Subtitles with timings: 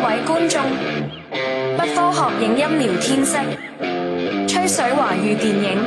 [0.00, 0.62] 各位观众，
[1.76, 3.36] 不科学影音聊天室，
[4.48, 5.78] 吹水华语电影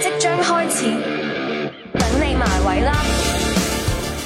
[0.00, 0.86] 即将开始，
[1.92, 2.92] 等你埋位啦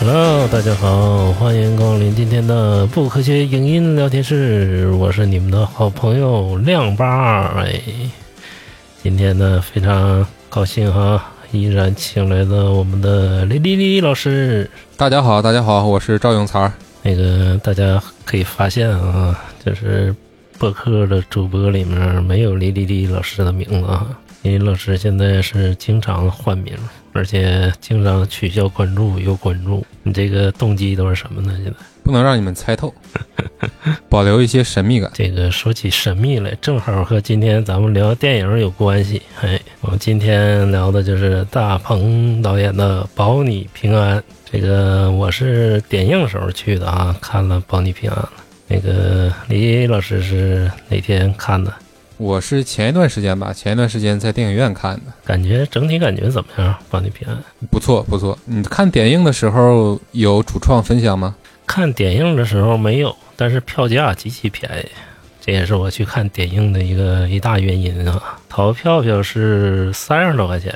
[0.01, 7.43] ！Hello，大家好，欢迎光临今天的不科学影音聊天室，我是你们的好朋友亮八。
[7.59, 7.79] 哎，
[9.02, 14.70] 今天呢非常高兴哈，依然请来了我们的李丽丽老师。
[14.96, 16.73] 大家好，大家好，我是赵永才。
[17.09, 19.34] 那个大家可以发现啊，
[19.64, 20.14] 就是
[20.58, 24.07] 播客的主播里面没有李李李老师的名字啊。
[24.43, 26.75] 李李老师现在是经常换名，
[27.14, 29.86] 而且经常取消关注又关注。
[30.02, 31.58] 你这个动机都是什么呢？
[31.64, 32.92] 现在不能让你们猜透，
[34.11, 35.11] 保留一些神秘感。
[35.14, 39.22] 这个说起神秘来，正好和今天咱们聊电影有关系。
[39.41, 44.19] 哎，我们今天聊的就是大鹏导演的《保你平安》。
[44.50, 48.30] 这个我是点映时候去的啊，看了《保你平安》了。
[48.66, 51.70] 那个李老师是哪天看的？
[52.16, 55.02] 我是前一段时间吧，前一段时间在电影院看的。
[55.22, 56.72] 感觉整体感觉怎么样？
[56.88, 57.36] 《保你平安》
[57.70, 58.38] 不错不错。
[58.46, 61.36] 你看点映的时候有主创分享吗？
[61.66, 64.88] 看点映的时候没有，但是票价极其便宜，
[65.42, 68.38] 这也是我去看点映的一个一大原因啊。
[68.48, 70.74] 淘票票是三十多块钱，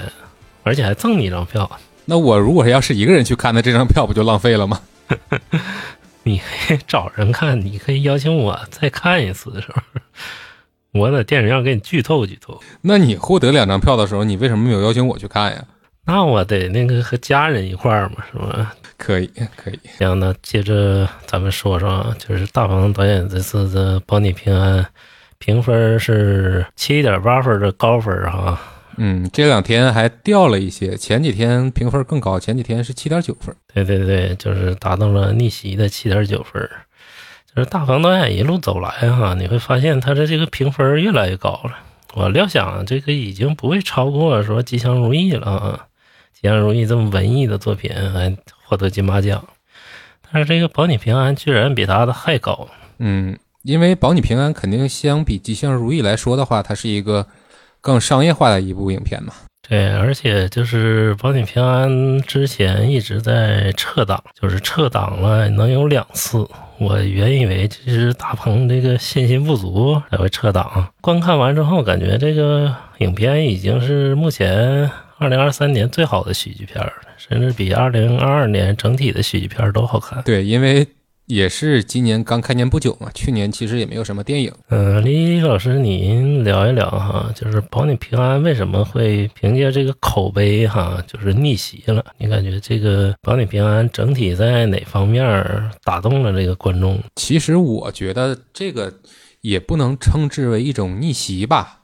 [0.62, 1.70] 而且还赠你一张票。
[2.04, 4.80] 那我如果要是一个人去看，那这张票不就浪费了吗？
[6.24, 6.40] 你
[6.86, 9.82] 找人看，你可以邀请我再看一次的时候，
[10.92, 12.60] 我在电影院给你剧透剧透。
[12.80, 15.64] 那你获得两张票的时候，你为什么没有邀请我去看呀？
[16.04, 18.74] 那我得那个和家人一块儿嘛，是吧？
[18.96, 19.78] 可以，可以。
[19.98, 24.82] 行，那接着咱们说说，就是大鹏导演这次的《保你平安》，
[25.38, 28.60] 评分是七点八分的高分啊。
[28.98, 33.54] 嗯，这两天还掉了一些，前几天评分更高，前几天是七点九分。
[33.72, 36.68] 对对对，就是达到了逆袭的七点九分。
[37.54, 41.78] 就是大鹏导演一路走来哈，你会发现他的这个评分越来越高了。
[42.14, 45.86] 我料想这个已经不会超过说《吉祥如意》了啊，
[46.40, 49.42] 《吉祥如意》这么文艺的作品还获得金马奖，
[50.30, 52.68] 但是这个《保你平安》居然比他的还高。
[52.98, 57.26] 嗯，因为《保你平安》肯定相比《吉祥如意》来说的话，它是一个。
[57.82, 59.34] 更商业化的一部影片嘛？
[59.68, 61.90] 对，而且就是《保你平安》
[62.22, 66.48] 之前一直在撤档，就是撤档了能有两次。
[66.78, 70.88] 我原以为这是大鹏这个信心不足才会撤档。
[71.00, 80.22] 观看完之后，感觉这个影片已经是目前二零二三年最好的喜剧片了，甚至比二零二二年整体的喜剧片都好看。
[80.22, 80.86] 对，因为。
[81.32, 84.52] 也是今年刚开年不久嘛，去年其实也没有什么电影。
[84.68, 92.04] 嗯，李老师，您聊一聊哈，就是保你平安为什么会凭借这个口碑哈，就是逆袭了？
[92.18, 95.24] 你感觉这个保你平安整体在哪方面
[95.82, 97.02] 打动了这个观众？
[97.16, 98.92] 其实我觉得这个
[99.40, 101.78] 也不能称之为一种逆袭吧。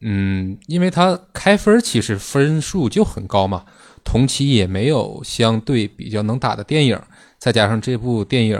[0.00, 3.66] 嗯，因为它开分其实分数就很高嘛，
[4.02, 7.00] 同期也没有相对比较能打的电影。
[7.44, 8.58] 再加上这部电影，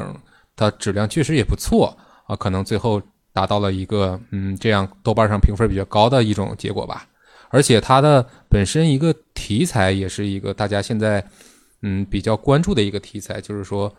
[0.55, 1.97] 它质量确实也不错
[2.27, 3.00] 啊，可能最后
[3.33, 7.06] 达到了一个嗯，这样豆瓣上评分比较高的一种结果吧。
[7.49, 11.27] 而且它的本身一个题材也是一个大家现在
[11.81, 13.91] 嗯比较关注的一个题材，就是说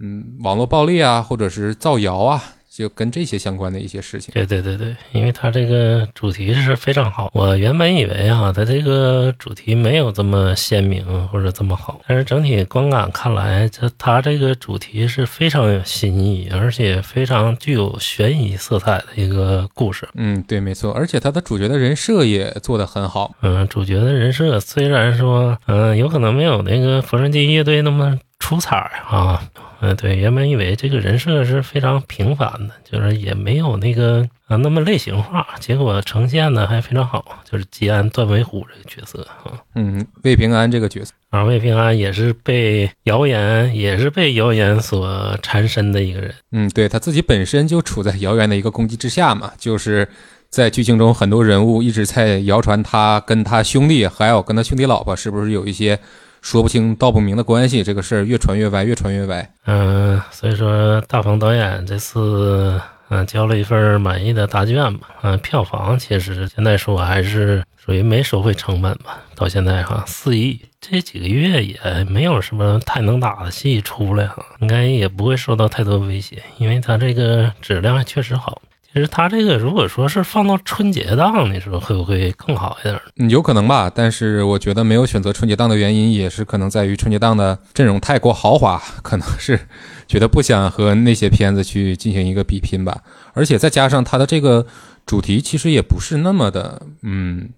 [0.00, 2.42] 嗯网络暴力啊，或者是造谣啊。
[2.76, 7.30] 就跟这些相关的一些事情，对对对对，因为它这个主题是非常好。
[7.32, 20.08] 我原本以为啊，它这个主题没有这么鲜明或者这么好，但是整体观感看来，这它这个主题是非常有新意，而且非常具有悬疑色彩的一个故事。
[20.14, 23.36] 嗯，对，没错，而且它的主角的人设也做得很好。
[23.42, 28.76] 嗯，主角的人设虽然说，嗯，有可能没有那个缝纫机乐队那么出彩
[29.08, 29.40] 啊。
[29.84, 50.08] 嗯，对，原本以为这个人设是非常平凡的，就是也没有那个啊那么类型化，结果呈现的还非常好，就是吉安段尾虎这个角色啊，嗯，魏平安这个角色，啊，魏平安也是被谣言，也是被谣言所缠身的一个人，嗯，对他自己本身就处在谣言的一个攻击之下嘛，就是
[50.48, 55.98] 在剧情中很多人物一直在谣传他跟他兄弟还有跟他兄弟老婆是不是有一些。
[56.44, 59.50] 说不清道不明的关系，这个事儿越传越歪，越传越歪。
[59.64, 65.08] 嗯，所以说大鹏导演这次嗯交了一份满意的答卷吧。
[65.22, 69.22] 嗯，票房其实现在说还是属于没收回成本吧。
[69.34, 71.78] 到现在哈四亿，这几个月也
[72.10, 78.60] 没有什么太能打的戏出来哈，应该也不会受到太多威胁，因为它这个质量确实好。
[78.94, 83.00] 其实他这个如果说是放到春节档，你说会不会更好一点？
[83.16, 89.58] 嗯，有可能吧，但是我觉得没有选择春节档的原因，也是可能在于春节档的阵容太过豪华，可能是
[90.06, 93.02] 觉得不想和那些片子去进行一个比拼吧。
[93.32, 94.64] 而且再加上它的这个
[95.04, 97.50] 主题，其实也不是那么的，嗯，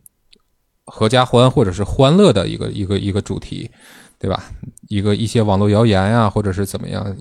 [0.87, 3.71] 合家欢或者是欢乐的一个一个一个主题，
[4.19, 4.43] 对吧？
[4.89, 7.15] 一个一些网络谣言呀，或者是怎么样。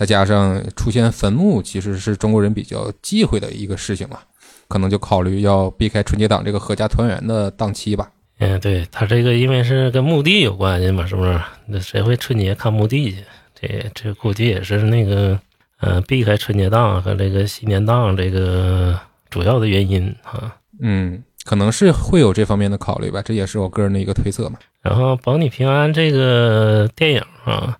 [0.00, 4.18] 再加上出现坟墓，其实是中国人比较忌讳的一个事情嘛，
[4.66, 8.10] 可能就考虑要避开春节档这个合家团圆的档期吧。
[8.38, 11.38] 嗯，对他这个因为是跟墓地有关系嘛，是不是？
[11.66, 13.18] 那谁会春节看墓地去？
[13.54, 15.38] 这这估计也是那个，
[15.80, 18.98] 呃，避开春节档和这个新年档这个
[19.28, 20.56] 主要的原因啊。
[20.80, 21.22] 嗯。
[21.44, 24.58] 可能是会有这方面的考虑吧，这也是我个人的一个推测嘛。
[24.82, 27.76] 然后《保你平安》这个电影啊，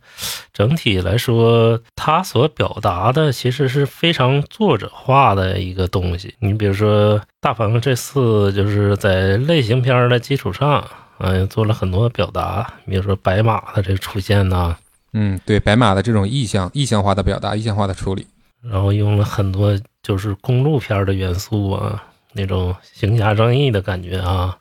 [0.53, 6.35] 整体来说，它所表达的其实是非常作者化的一个东西。
[6.41, 10.87] 你比如说，大鹏这次就是在类型片的基础上，
[11.19, 14.77] 嗯，做了很多表达，比如说白马的这个出现呐，
[15.13, 18.27] 嗯，对，白马的这种意象、意象化的表达、意象化的处理，
[18.63, 22.05] 然后用了很多就是公路片的元素啊。
[22.33, 24.57] 那种行侠仗义的感觉啊，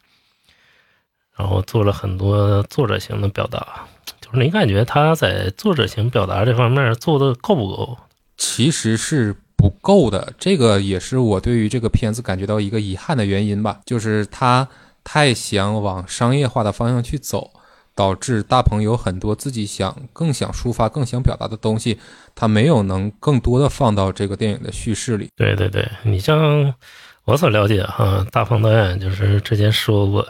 [1.39, 3.87] 然后做了很多作者型的表达，
[4.19, 7.97] 就是你感觉他在作者型表达这方面做的够不够？
[8.35, 14.67] 其实是不够的，这个也是我对于这个片子感觉到一个遗憾的原因吧，就是他
[15.01, 17.51] 太想往商业化的方向去走，
[17.95, 21.97] 导致大鹏有很多自己想更想抒发、更想表达的东西，
[22.35, 25.29] 他没有能更多的放到这个电影的叙事里。
[25.37, 26.73] 对对对，你像。
[27.25, 30.27] 我所了解哈，大鹏导演就是之前说过，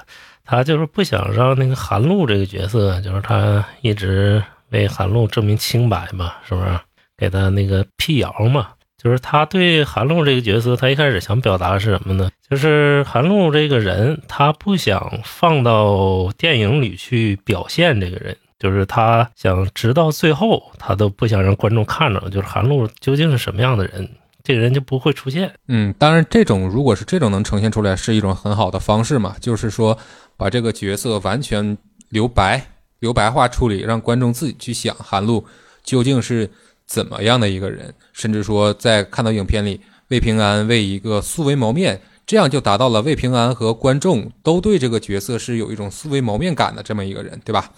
[0.50, 6.68] 他就是不想让那个韩露这个角色，就是他一直为韩露证明清白嘛，是不是？
[7.16, 12.31] 给他那个辟谣嘛，就是他对韩露这个角色，他一开始想表达是什么呢？
[12.50, 24.10] 就是韩露这个人，他不想放到电影里去表现这个人，就是他想直到最后，他都不想让观众看着，就是韩露究竟是什么样的人。
[24.42, 25.52] 这个人就不会出现。
[25.68, 29.36] 嗯，当然，这种如果是这种能呈现出来，是一种很好的方式嘛。
[29.40, 29.95] 就是说，
[30.39, 31.77] 把这个角色完全
[32.07, 32.65] 留白、
[33.00, 35.44] 留白化处理，让观众自己去想韩露
[35.83, 36.50] 究竟是
[36.88, 37.94] 怎么样的一个人。
[38.13, 47.69] 甚至说，在看到影片里魏平安为一个素未谋面，这样就达到了魏平安和观众都对这个角色是有一种素未谋面感的这么一个人，对吧？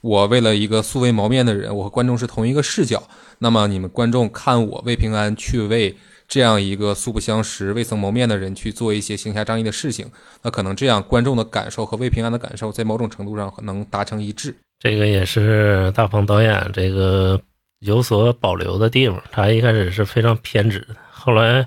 [0.00, 3.02] 我为了一个素未谋面的人，我和观众是同一个视角。
[3.40, 5.96] 那么你们观众看我魏平安去为。
[6.26, 10.10] 这样一个素不相识、未曾谋面的人去做一些行侠仗义的事情，
[10.42, 14.54] 那可能这样观众的感受和魏平安的感受在某种程度上能达成一致。
[14.78, 17.40] 这个也是大鹏导演这个
[17.80, 19.22] 有所保留的地方。
[19.30, 21.66] 他一开始是非常偏执的，后来，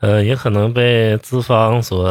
[0.00, 2.04] 呃，也可能被资方所，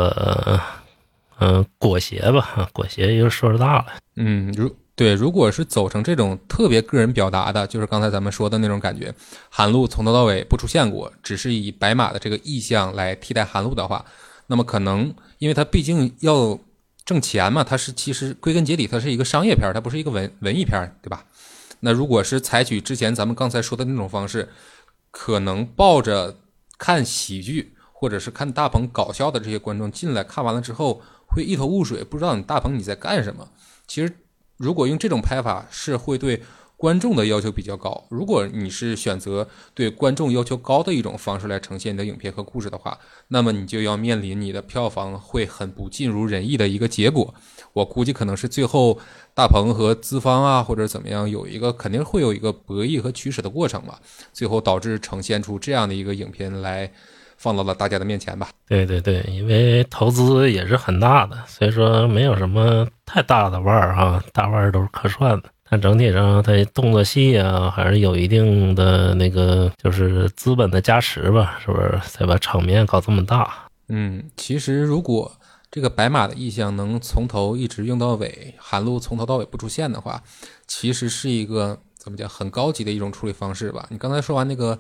[1.40, 3.88] 嗯，裹挟吧，裹挟又说的大了。
[4.16, 4.74] 嗯，如。
[5.00, 9.16] 对，如果是走成这种特别个人表达的，就是刚才咱们说的那种感觉，
[9.50, 14.04] 韩露从头到尾不出现过，只是以白马的这个意象来替代韩露的话，
[14.48, 16.60] 那么可能因为它毕竟要
[17.06, 21.24] 挣钱嘛，它是其实归根结底它是一个商业片，它不是一个文文艺片，对吧？
[21.80, 24.50] 那如果是采取之前咱们刚才说的那种方式，
[25.12, 26.36] 可能抱着
[26.78, 33.48] 看喜剧或者是看大鹏搞笑的这些观众进来看完了之后，会一头雾水，不知道你大鹏你在干什么。
[33.88, 34.14] 其实。
[34.60, 36.44] 如果用这种拍法，是会对
[36.76, 38.06] 观众的要求比较高。
[38.10, 47.34] 如果你是选择对观众要求高的一种方式来呈现你的影片和故事的话，那么你就要面临你的票房会很不尽如人意的一个结果。
[47.72, 49.00] 我估计可能是最后
[49.34, 54.02] 大鹏和资方啊，或者怎么样，有一个肯定会有一个博弈和取舍的过程吧，
[54.34, 56.92] 最后导致呈现出这样的一个影片来。
[57.40, 58.50] 放到了大家的面前吧。
[58.68, 65.50] 对对对，因为投资也是很大的，所以说没有什么太大的腕儿啊，大腕儿都是客串的。
[65.72, 71.98] 但整体上，它动作戏啊，还是有一定的那个，就是资本的加持吧，是不是？
[72.04, 73.54] 才把场面搞这么大。
[73.88, 75.32] 嗯，其实如果
[75.72, 80.22] 这个白马的意象能从头一直用到尾，韩露从头到尾不出现的话，
[80.68, 83.86] 其实是一个怎么讲很高级的一种处理方式吧。
[83.90, 84.78] 你刚才说完那个。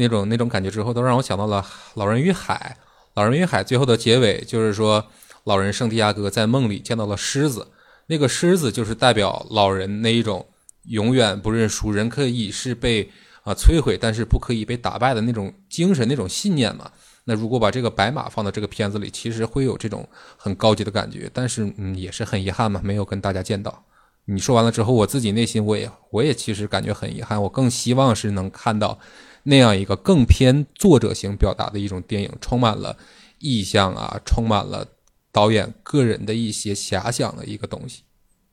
[0.00, 1.62] 那种那种感觉之后，都让我想到了
[1.94, 2.76] 《老人与海》。
[3.14, 5.04] 《老人与海》最后的结尾就是说，
[5.44, 7.68] 老人圣地亚哥在梦里见到了狮子，
[8.06, 10.46] 那个狮子就是代表老人那一种
[10.84, 13.10] 永远不认输，人可以是被
[13.42, 16.90] 啊摧毁，但是不可以被打败的那种精神、那种信念嘛。
[17.24, 23.84] 那如果把这个白马放到这个片子里，其实会有这种很高级的感觉，但是嗯，也是很遗憾嘛，没有跟大家见到。
[24.24, 28.98] 你说完了之后，我自己内心我也我也其实感觉很遗憾，我更希望是能看到。
[29.44, 32.96] 那样一个更偏作者型表达的一种电影，充满了
[33.38, 34.86] 意象啊，充满了
[35.32, 38.02] 导演个人的一些遐想的一个东西。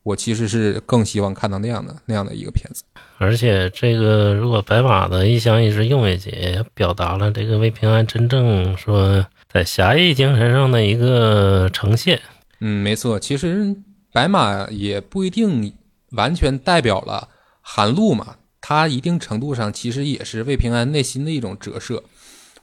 [0.04, 2.84] 我其实是更希望看到那样的那样的一个片子。
[3.18, 12.22] 而且这个如果白马的一乡一直用为解，表达了这个魏平安真正说在侠义精神上的一个呈现。
[12.62, 13.76] 嗯，没错，其实
[14.14, 15.74] 白马也不一定
[16.12, 17.28] 完全代表了
[17.60, 22.04] 韩露嘛，他一定程度上其实也是魏平安内心的一种折射。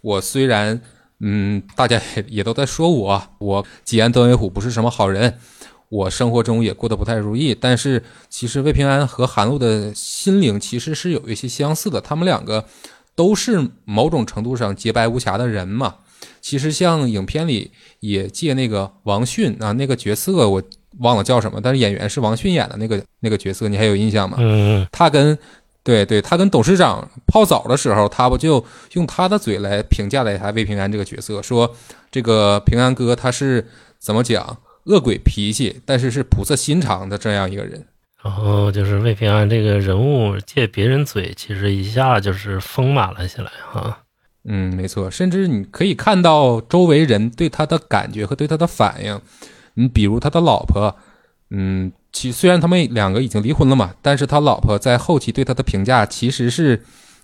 [0.01, 0.81] 我虽然，
[1.21, 5.39] 嗯，大家也也都在说我，我吉安段威虎不是什么好人。
[5.91, 12.65] 我生活中也过得不太如意，但是其实魏平安和韩露的心灵其实是有一些相似的，他们两个
[13.15, 15.97] 都是某种程度上洁白无瑕的人嘛。
[16.41, 17.71] 其实像影片里
[18.01, 20.63] 也借那个王迅啊，那个角色我
[20.99, 24.37] 忘了叫什么，但是演员是王迅演的那个那个角色，你还有印象吗？
[24.41, 25.39] 嗯，他跟
[25.85, 28.65] 对对，他跟董事长泡澡的时候，他不就
[28.95, 31.77] 用他的嘴来评价了一下魏平安这个角色，说
[32.11, 34.59] 这个平安哥他是怎么讲？
[34.87, 37.87] 恶鬼脾气，但是是菩萨心肠的这样一个人。
[38.23, 44.01] 然后就是魏平安这个人物借别人嘴，其实一下就是丰满了起来哈。
[44.47, 49.19] 嗯，没错，甚至你可以看到周围人对他的感觉和对他的反应。
[49.75, 50.95] 你比如他的老婆，
[51.57, 56.83] 嗯，其虽然他们两个已经离婚了嘛，但是他老婆在后期对他的评价其实是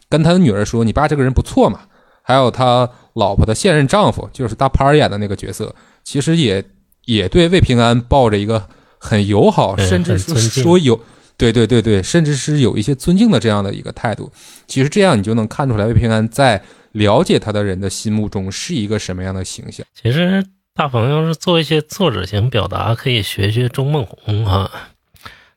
[0.09, 1.81] 跟他的女儿说：“你爸这个人不错嘛。”
[2.23, 6.65] 还有他老婆的现任丈夫，就是大潘演的那个角色，其实也。
[7.07, 8.69] 也对魏平安抱着一个
[8.99, 11.01] 很友好，甚至是说有，
[11.37, 14.31] 对对对对，甚至是有一些尊敬的这样的一个态度。
[14.69, 19.85] 其实这样你就能看出来，魏平安在了解他的人的心目中是一个什么样的形象。
[20.01, 20.45] 其实
[20.81, 24.89] 大鹏要是做一些作者型表达，可以学学钟孟宏啊，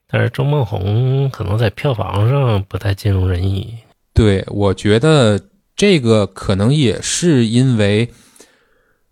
[0.06, 3.74] 但是钟孟宏可能在票房上不太尽如人意。
[4.14, 5.40] 对，我觉得
[5.78, 8.10] 这个可能也是因为。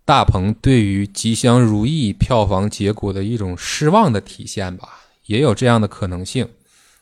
[0.04, 4.88] 大鹏对于《吉祥如意》票房结果的一种失望的体现吧，
[5.24, 6.46] 也有这样的可能性。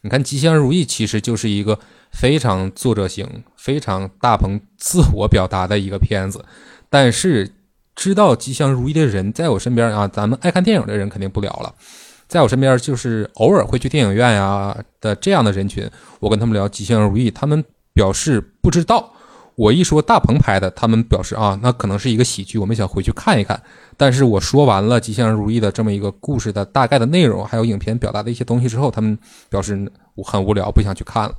[0.02, 1.81] 你看，《吉祥如意》其实就是一个
[2.12, 6.45] 非常作者型、非常大鹏自我表达的一个片子。
[6.88, 7.50] 但是，
[7.94, 11.75] 知道《吉祥如意》的人在我身边啊，咱们爱看电影的人肯定不聊了。
[12.28, 19.12] 在我身边，就是偶尔会去电影院呀的这样的人群，我跟他们聊《吉祥如意》，他们表示不知道。
[19.56, 23.61] 我一说大鹏拍的，他们表示啊，那可能是一个喜剧，我们想回去看一看。
[23.97, 29.18] 但是我说完了《吉祥如意》的这么一个故事的大概的内容，还有影片表达的一些东西之后，他们
[29.50, 29.90] 表示
[30.25, 31.35] 很无聊，不想去看了，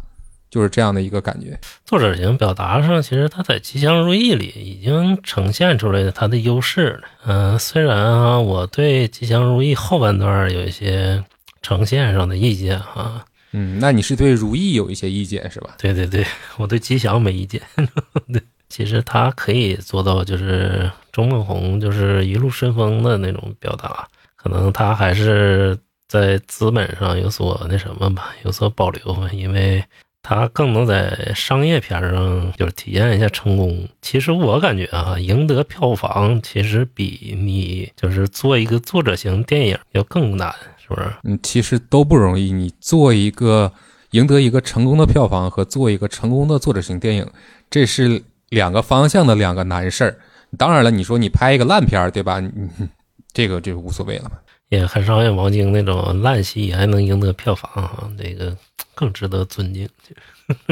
[0.51, 1.59] 就是这样的一个感觉。
[1.85, 7.07] 作者型表达上，其实他在《吉祥如意》里已经呈现出来的他的优势了。
[7.25, 11.23] 嗯，虽然啊，我对《吉祥如意》后半段有一些
[11.61, 13.25] 呈现上的意见啊。
[13.53, 15.71] 嗯，那你是对如意有一些意见是吧？
[15.77, 16.25] 对对对，
[16.57, 17.61] 我对吉祥没意见。
[18.31, 25.77] 对，其实他可以做到，就是钟孟宏就是一路顺风的那种表达，可能他还是
[26.07, 29.83] 在资本上有所那什么吧，有所保留吧，因为
[30.23, 33.87] 他更能在商业片上就是体验一下成功。
[34.01, 40.53] 其实我感觉啊，赢得票房其实比你就是做一个作者型电影要更难。
[40.77, 42.51] 是不是嗯，其实都不容易。
[42.51, 43.71] 你做一个
[44.11, 47.27] 赢得一个成功的票房和做一个成功的作者型电影，
[47.69, 50.17] 这是两个方向的两个难事儿。
[50.57, 52.39] 当然了，你说你拍一个烂片儿，对吧？
[52.39, 52.51] 你
[53.31, 54.29] 这个就无所谓了。
[54.71, 58.57] 也很少有王晶那种烂戏还能赢得票房，这个
[58.95, 59.87] 更值得尊敬。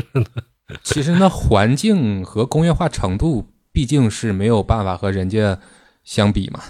[0.84, 5.60] 其实那环境和工业化程度毕竟是没有办法和人家
[6.03, 6.62] 相比嘛。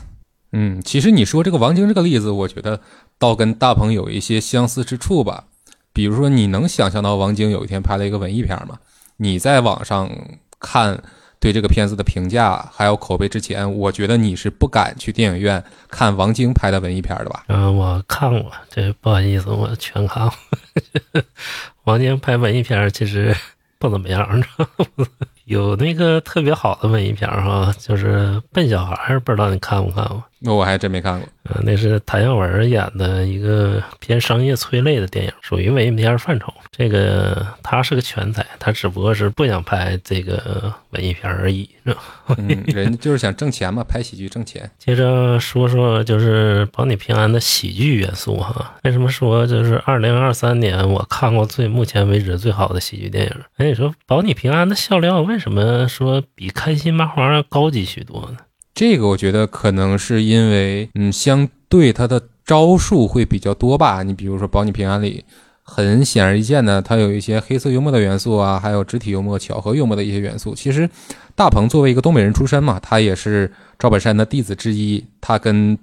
[0.51, 2.81] 嗯，其实你说这个王晶这个例子，我觉得。
[3.19, 5.43] 倒跟大鹏有一些相似之处吧，
[5.91, 8.79] 比如说，你能想象到王晶有一天拍了一个文艺片吗？
[9.17, 10.09] 你在网上
[10.57, 11.03] 看
[11.39, 17.45] 对这个片子的评价还有口碑之前，我觉得你是不敢去电影院看王晶拍的文艺片的吧？
[17.47, 21.23] 嗯，我看过，这不好意思，我全看过。
[21.85, 23.35] 王晶拍文艺片其实
[23.77, 24.43] 不怎么样，
[25.45, 30.23] 有那个特别好的文艺片哈，就是《笨小孩》，不知道你看不看过？
[30.41, 31.27] 那我还真没看过。
[31.43, 36.53] 呃，那是谭耀文演的一个偏商业催泪的电影，属于文艺片范畴。
[36.71, 42.01] 这个他是个全才，他只不过是不想拍这个文艺片而已，是吧？
[42.37, 44.69] 嗯，人就是想挣钱嘛，拍喜剧挣钱。
[44.77, 48.75] 接着说说就是《保你平安》的喜剧元素哈。
[48.83, 53.31] 为什么说就是二零二三年我看过最目前为止最好的喜剧电影？
[53.57, 58.37] 哎，你说《保你平安》的笑料为什么说比《开心麻花》要高级许多呢？
[58.73, 64.03] 这个我觉得可能是因为，嗯，相对他的招数会比较多吧。
[64.03, 65.25] 你比如说《保你平安》里
[65.61, 70.55] 很显而易见的，它有一些黑色幽默的元素啊，还有肢体幽默、巧合幽默的一些元素。
[70.55, 70.89] 其实，
[71.35, 75.77] 大鹏作为一个东北人出身嘛，他也是赵本山的弟子之一，他跟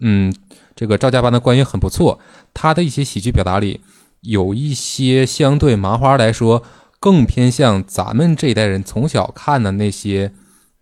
[0.00, 0.32] 嗯
[0.74, 2.20] 这个赵家班的关系很不错。
[2.52, 3.80] 他的一些喜剧表达里，
[4.20, 6.62] 有一些相对麻花来说
[7.00, 10.32] 更偏向咱们这一代人从小看的那些，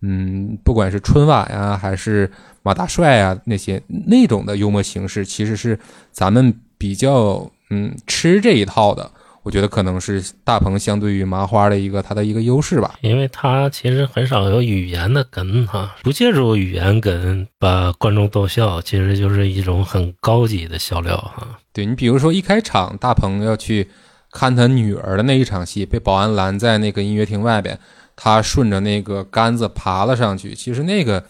[0.07, 2.29] 嗯，不管是春晚呀，还是
[2.61, 5.79] 马大帅啊那些那种的幽默形式，其实是
[6.11, 9.09] 咱们比较嗯吃这一套的。
[9.41, 12.95] 我觉得可能是大鹏相对于麻花的一个它的一个优势吧。
[13.01, 21.59] 因为他其实很少有语言的梗哈，不借助语言梗把观众逗笑，其实就是一种很高级的笑料哈。
[21.71, 23.87] 对你比如说一开场，大鹏要去
[24.31, 27.77] 看他女儿的那一场戏，被保安拦在那个音乐厅外边，
[28.15, 31.23] 他顺着那个杆子爬了上去，其实那个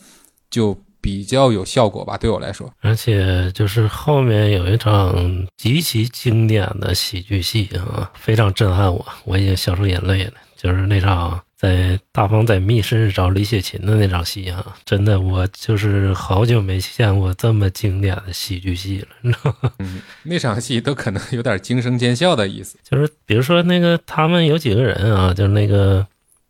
[0.49, 2.71] 就比较有效果吧，对我来说。
[2.81, 10.33] 而且就是后面有一场极其经典的喜剧戏啊，非常震撼我，我已经笑出眼泪了。
[10.55, 19.71] 就是那场在大鹏在密室找李雪琴的那场戏啊，真的我就是好久没见过这么经典的喜剧戏了，你知道吗？
[19.79, 22.79] 嗯，那场戏都可能有点惊声尖笑的意思。
[22.89, 26.07] 就是比如说那个他们有几个人啊，就是那个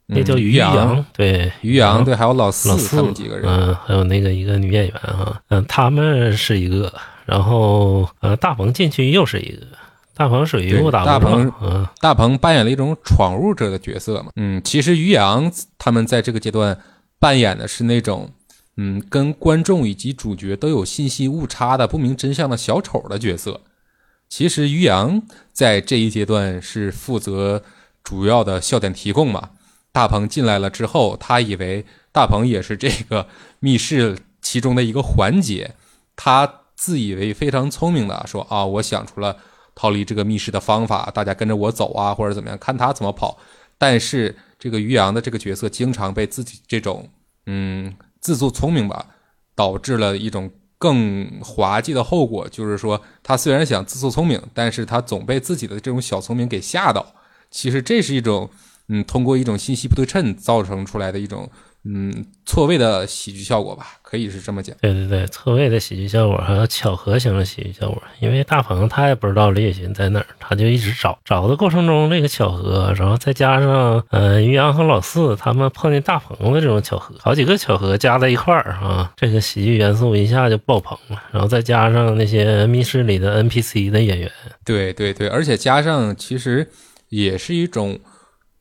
[0.08, 3.46] 那叫于洋洋，对于洋对，还有老四老四他们几个人。
[3.48, 6.94] 嗯，还有那个一个女演员哈，嗯，他们是一个，
[7.26, 9.66] 然后呃，大鹏进去又是一个，
[10.14, 14.32] 大鹏属于误打大鹏嗯，大鹏扮演了一种闯入者的角色嘛。
[14.36, 16.78] 嗯，其实于洋他们在这个阶段
[17.20, 18.30] 扮演的是那种，
[18.78, 23.62] 嗯，跟观众以及主角都有信息误差的不明真相的小丑的角色。
[24.30, 27.64] 其实于洋在这一阶段是负责
[28.04, 29.50] 主要的笑点提供嘛。
[29.96, 33.26] 大鹏进来了之后，他以为大鹏也是这个
[33.62, 35.74] 密室其中的一个环节，
[36.18, 39.38] 他自以为非常聪明的说啊，我想出了
[39.74, 43.38] 逃离这个密室的方法，大家跟着我走啊，或者怎么样，看他怎么跑。
[43.78, 47.08] 但是这个于洋的这个角色经常被自己这种
[47.46, 49.06] 嗯自作聪明吧，
[49.56, 57.16] 导致了一种更滑稽的后果，就是说他虽然想自作聪明，但是他总被自己的这种小聪明给吓到。
[57.50, 58.50] 其实这是一种
[58.88, 61.50] 嗯，通过一种信息不对称造成出来的一种
[61.88, 64.76] 嗯错位的喜剧效果吧，可以是这么讲。
[64.82, 68.02] 对对对，错位的喜剧效果，还有巧合型的喜剧效果。
[68.20, 81.22] 因为大鹏他也不知道李雪琴在哪儿，他就一直找，找的过程中这个巧合，然后再加上呃于洋和老四他们碰见大鹏的这种巧合，好几个巧合加在一块儿啊，这个喜剧元素一下就爆棚了。
[81.32, 84.32] 然后再加上那些密室里的 NPC 的演员，
[84.64, 86.68] 对对对，而且加上其实
[87.10, 88.00] 也是一种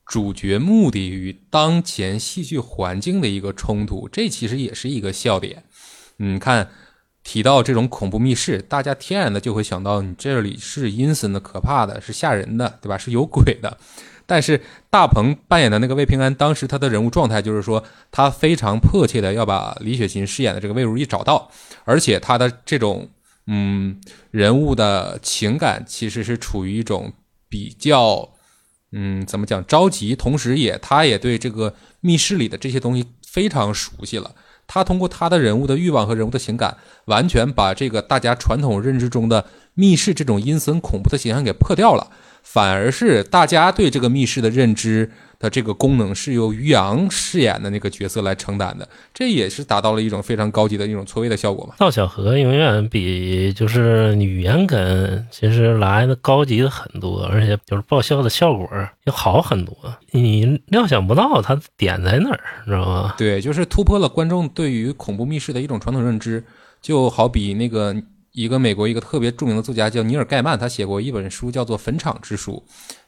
[0.05, 5.63] 主角目的与当前戏剧环境的一个冲突，这其实也是一个笑点。
[6.17, 6.69] 你看，
[7.23, 12.97] 提到这种恐怖密室，大家天然的就会想到，你这里是阴森的、可怕的，是吓人的，对吧？
[12.97, 13.77] 是有鬼的。
[14.27, 21.51] 但是大鹏扮演的那个魏平安，当时他的人物状态就是说，他非常迫切的要把李雪琴饰演的这个魏如意找到，
[21.83, 23.09] 而且他的这种
[23.47, 23.99] 嗯
[24.31, 27.13] 人物的情感其实是处于一种
[27.49, 28.27] 比较
[28.97, 34.33] 嗯怎么讲着急，同时也他也对这个密室里的这些东西非常熟悉了。
[34.65, 42.09] 他通过他的人物的欲望和人物的情感，完全把这个大家传统认知中的密室这种阴森恐怖的形象给破掉了。
[42.45, 51.73] 反而是大家对这个密室的认知的这个功能是由于洋饰演的那个角色来承担的，这也是达到了一种非常高级的一种错位的效果嘛。
[51.79, 58.69] 赵小河永远比就是语言梗其实来的高级的很多，而且就是爆笑的效果
[59.03, 59.75] 要好很多。
[60.11, 63.15] 你料想不到他点在哪儿，知道吗？
[63.17, 66.41] 对，就是突破了观众对于恐怖密室的一种传统认知，
[66.81, 67.93] 就好比那个
[68.35, 72.61] 一个美国一个特别著名的作家叫尼尔盖曼，他写过一本书叫做《坟场之书》。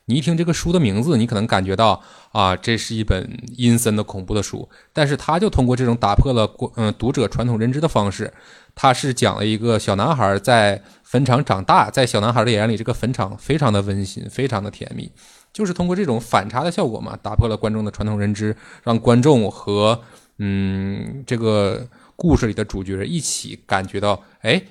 [0.05, 8.31] 你一听这个书的名字，你可能感觉到啊，这是一本阴森的恐怖的书，但是他就通过这种打破了过嗯读者传统认知的方式，
[8.73, 15.11] 他是讲了一个小男孩在坟场长大，在小男孩的眼里，这个坟场非常的温馨，非常的甜蜜，
[15.51, 19.99] 就是通过这种反差的效果嘛，打破了观众的传统认知，让观众和
[20.37, 21.85] 嗯这个
[22.15, 24.61] 故事里的主角一起感觉到，哎，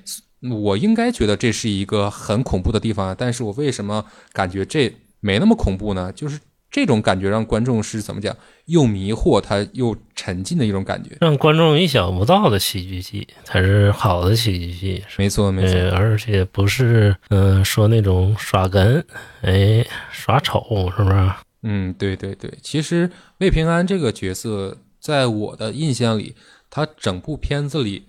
[0.42, 6.12] 我应该觉得这是一个很恐怖的地方，但是我为什么感觉这没那么恐怖呢？
[6.12, 6.38] 就是
[6.70, 11.16] 这种感觉让观众是怎么讲，又迷惑他又沉浸的一种感觉。
[11.20, 15.74] 让观众意想不到的喜剧戏才是好的喜剧戏，没错，没错。
[15.74, 19.02] 呃，而且不是嗯、呃说那种耍哏，
[19.42, 21.30] 哎，耍丑，是不是？
[21.62, 26.34] 嗯，对对对，其实魏平安这个角色，在我的印象里，
[26.68, 28.06] 他整部片子里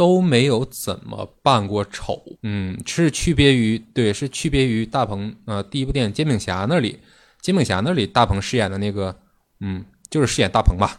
[0.00, 6.94] 都没有怎么扮过丑，嗯，是区别于对，是区别于大鹏呃第一部电影《煎饼侠》那里，
[7.42, 9.14] 《煎饼侠》那里大鹏饰演的那个，
[9.60, 10.98] 嗯，就是饰演大鹏吧，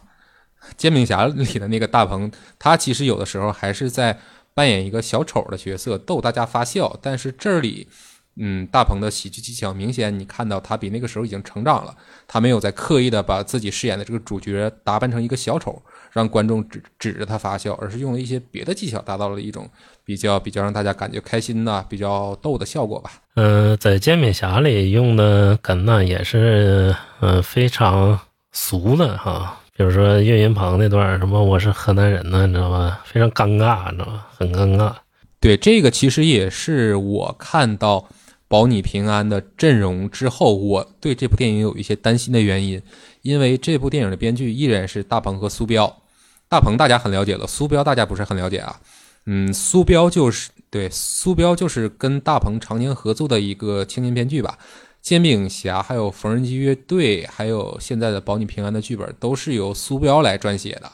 [0.76, 4.16] 《煎饼侠》里的那个大鹏，他其实有的时候还是在
[4.54, 7.88] 扮演一个小丑的角色，逗大家发笑，但是这里。
[8.36, 11.94] 嗯，大鹏的喜剧技巧明显，你看到他比那个时候已经成长了。
[12.26, 15.82] 他没有在刻意的把自己饰演的这个主角打扮成一个小丑，
[16.12, 19.68] 让观众指指着他发笑，而是用了一些别的技巧，达到了一种
[20.04, 23.10] 比较比较让大家感觉开心呐、比较逗的效果吧。
[23.34, 28.20] 嗯，在《煎饼侠》里用的梗呢，也是嗯非常
[28.52, 32.98] 俗的哈，比如说岳云鹏那段什么“我是河南人”呢，你知道吗？
[33.04, 34.26] 非常尴尬，你知道吗？
[34.36, 34.92] 很尴尬。
[35.40, 38.06] 对，这个其实也是我看到。
[38.48, 42.82] 保你平安的阵容之后，我对这部电影有一些担心的原因，
[43.22, 46.01] 因为这部电影的编剧依然是大鹏和苏彪。
[46.52, 48.78] 大鹏大家很了解了，苏彪大家不是很了解啊。
[49.24, 54.58] 嗯，苏彪就是对苏彪就是跟大鹏常年合作的一个青年编剧吧。
[55.00, 60.92] 煎饼侠还有缝纫机乐队，还有现在的保你平安的剧本都是由苏彪来撰写的。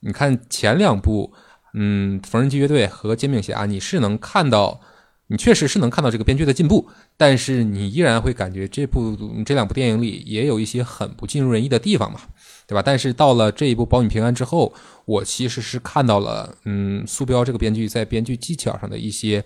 [0.00, 1.30] 你看前两部，
[1.74, 4.80] 嗯，缝纫机乐队和煎饼侠，你是能看到。
[5.28, 12.20] 你确实是能看到这个编剧的进步，但是你依然会感觉这部这两部电影里也有一些很不尽如人意的地方嘛，
[12.66, 12.82] 对吧？
[12.84, 14.72] 但是到了这一部《保你平安》之后，
[15.04, 19.44] 我其实是看到了，嗯，苏彪这个编剧在编剧技巧上的一些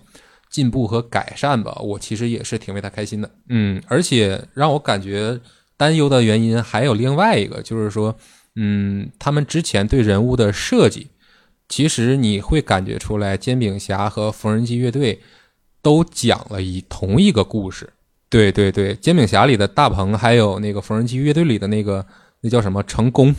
[0.49, 5.39] 进步和改善吧，我其实也是挺为他开心的，嗯，而且让我感觉
[5.77, 8.15] 担忧的原因还有另外一个，就是说，
[8.55, 11.07] 嗯，他们之前对人物的设计，
[11.69, 15.21] 其实你会感觉出来，煎饼侠和缝纫机乐队。
[15.83, 17.91] 都讲了以同一个故事，
[18.29, 22.05] 对对对，煎饼侠里的大鹏，还有那个缝纫机乐队里的那个
[22.41, 23.33] 那叫什么成功，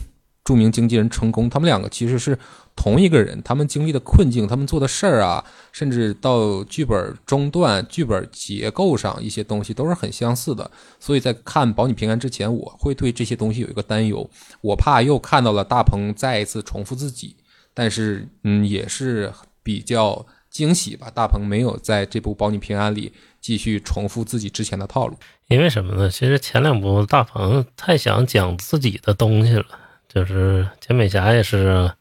[0.45, 2.39] 著名经纪人成功，他们两个其实是
[2.75, 10.71] 同一个人，他们经历的困境，他们做的事儿啊，甚至到剧本中段、剧本结构上一些东西都是很相似的。
[10.99, 14.29] 所以在看《保你平安》之前，我会对这些东西有一个担忧，
[14.61, 17.37] 我怕又看到了大鹏再一次重复自己，
[17.75, 20.27] 但是嗯，也是比较。
[20.53, 23.11] 惊喜吧，大鹏没有在这部《保你平安》里
[23.43, 26.09] 继续重复自己之前的套路，因为什么呢？
[26.09, 29.67] 其实前两部大鹏太想讲自己的东西了，
[30.09, 31.93] 就是煎饼侠也是，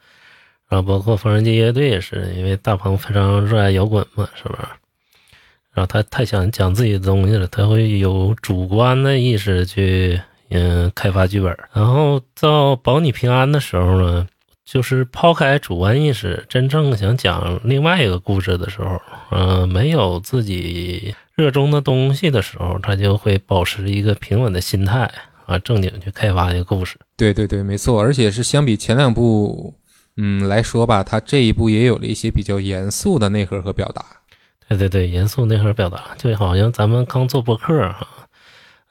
[0.69, 4.61] 然后包括缝纫机乐队也是，因为大鹏非常热爱摇滚嘛，是不是？
[5.73, 14.27] 然后他太想讲自己的东西了，他会有主观的意识去嗯开发剧本，然后到《保你平安》的时候呢。
[14.63, 19.01] 就是抛开主观意识，真正想讲另外一个故事的时候，
[19.31, 25.11] 嗯，没有自己热衷的东西的时候，他就会保持一个平稳的心态
[25.47, 26.99] 啊，正经去开发一个故事。
[27.17, 29.73] 对对对，没错，而且是相比前两部，
[30.17, 34.05] 嗯来说吧，他这一部也有了一些比较严肃的内核和表达。
[34.69, 38.07] 对对对，严肃内核表达，就好像咱们刚做博客哈。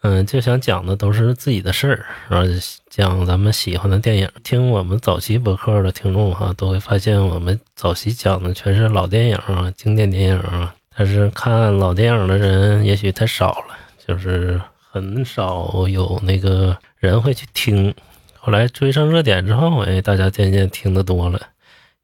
[0.03, 2.47] 嗯，就想讲的都是自己的事儿，然后
[2.89, 4.29] 讲咱们喜欢的电影。
[4.43, 10.75] 听我们早期博客的听众哈，都会发现我们早期讲的全是老电影啊，经典电影啊。
[11.01, 13.75] 但是看老电影的人也许太少了，
[14.07, 14.61] 就是
[14.93, 17.95] 很少有那个人会去听。
[18.39, 21.41] 后来追上热点之后，哎，大家渐渐听得多了，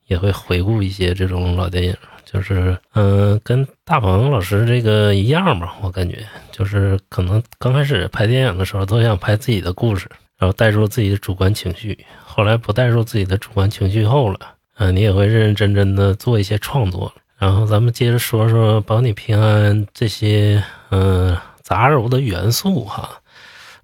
[0.06, 1.94] 也会回顾一些这种老电影。
[2.24, 12.02] 就是，嗯，跟大鹏老师这个一样吧，我感觉就是可能刚开始拍电影的时候都想拍自己的故事，然后带入自己的主观情绪。
[12.24, 14.40] 后来不带入自己的主观情绪后了，
[14.78, 17.12] 嗯，你也会认认真真的做一些创作。
[17.38, 23.20] 然后咱们接着说说保你平安这些，嗯，杂糅的元素哈。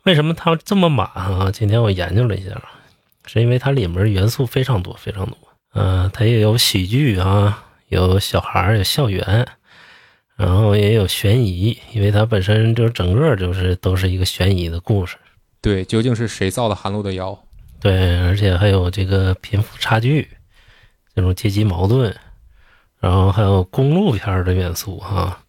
[0.05, 1.51] 为什么它这么满啊？
[1.53, 2.61] 今天我研究了一下，
[3.27, 5.37] 是因为它里面元素非常多，非常多。
[5.75, 7.67] 嗯，它也有喜剧啊。
[7.89, 9.47] 有小孩儿，有校园，
[10.35, 15.19] 然后也有悬疑，因为它本身就是整个就是都是一个悬疑的故事。
[15.61, 17.39] 对，究竟是谁造的韩露的谣？
[17.79, 20.27] 对，而且还有这个贫富差距，
[21.15, 22.17] 这种阶级矛盾，
[23.03, 25.41] 然后还有公路片的元素哈。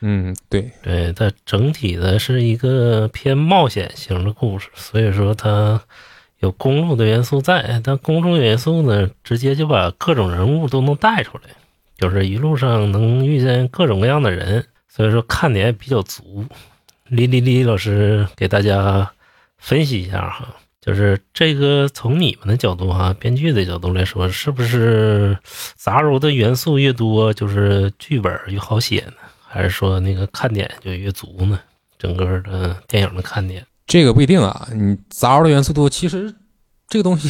[0.00, 5.80] 嗯，对对，它整体的是一个偏冒险型的故事，所以说它。
[6.42, 11.44] 有公路的元素在，但公路元素呢，直接就把各种人物都能带出来。
[11.96, 16.44] 就是一路上能遇见各种各样的人，所以说看点比较足。
[17.04, 19.12] 李李李老师给大家
[19.56, 20.48] 分析一下哈，
[20.84, 25.38] 就是这个从你们的角度哈，编剧的角度来说，是不是
[25.76, 29.12] 杂糅的元素越多，就是剧本越好写呢？
[29.46, 31.60] 还是说那个看点就越足呢？
[31.98, 34.68] 整个的电影的看点，这个不一定啊。
[34.74, 36.34] 你杂糅的元素多，其实
[36.88, 37.28] 这个东西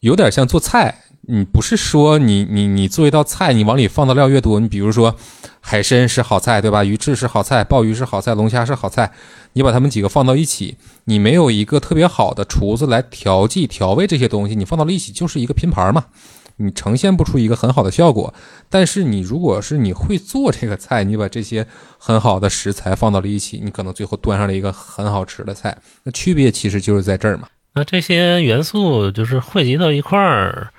[0.00, 1.00] 有点像做菜。
[1.28, 5.16] 你不是说你你你做一道菜，你往里放的料越多，你比如说
[5.60, 6.84] 海参是好菜，对吧？
[6.84, 9.12] 鱼翅是好菜，鲍鱼是好菜，龙虾是好菜，
[9.54, 16.04] 你把它们几个放到一起，你没有一个特别好的厨子来调剂调味这些东西，你放到了一起就是一个拼盘嘛，
[16.56, 18.34] 你呈现不出一个很好的效果。
[18.68, 21.66] 但是你如果是你会做这个菜，你把这些
[21.98, 25.76] 很好的食材放到了一起，你可能最后端上了一个很好吃的菜。
[26.02, 27.48] 那区别其实就是在这儿嘛。
[27.76, 30.70] 那这些元素就是汇集到一块儿。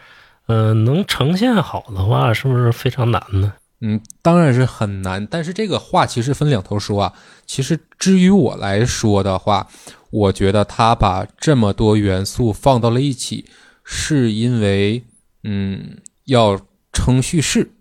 [0.47, 3.53] 嗯，能呈现好的话，是不是非常难呢？
[3.81, 5.25] 嗯，当然是很难。
[5.25, 7.13] 但是这个话其实分两头说啊。
[7.47, 9.67] 其实至于我来说的话，
[10.12, 13.45] 我觉得他把这么多元素放到了一起，
[13.84, 15.03] 是因为
[15.43, 16.60] 嗯要
[16.93, 17.71] 撑叙事，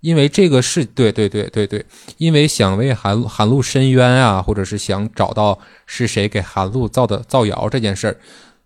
[0.00, 1.84] 因为这个是对对对对对，
[2.16, 8.16] 因为想为韩韩露伸冤啊，或者是想找到是谁给韩露造的造谣这件事儿。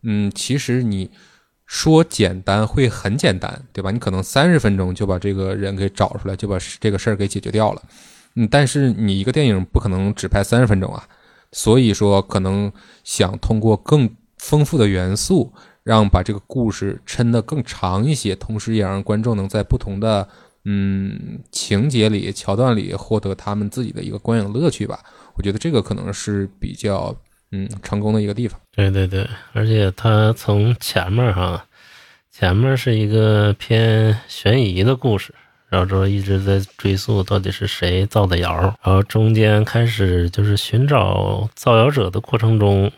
[0.02, 1.10] 嗯，其实你。
[1.72, 3.90] 说简单会很简单，对吧？
[3.90, 7.82] 你可能三十分钟就把这个人给找出来，就把这个事儿给解决掉了。
[8.34, 11.02] 嗯，但是你一个电影不可能只拍三十分钟啊，
[11.50, 12.70] 所以说可能
[13.04, 15.50] 想通过更丰富的元素，
[15.82, 20.28] 让把这个故事抻得更长一些，同时也让观众能在不同的
[20.66, 25.00] 嗯情节里、桥段里获得他们自己的一个观影乐趣吧。
[25.36, 27.16] 我觉得这个可能是比较。
[27.54, 28.58] 嗯，成功的一个地方。
[28.74, 31.62] 对对对，而且他从前面哈，
[32.30, 35.34] 前面是一个偏悬疑的故事，
[35.68, 42.90] 然后之后一直在追溯到底是谁造的谣，然后中间开始就是寻找造谣者的过程中，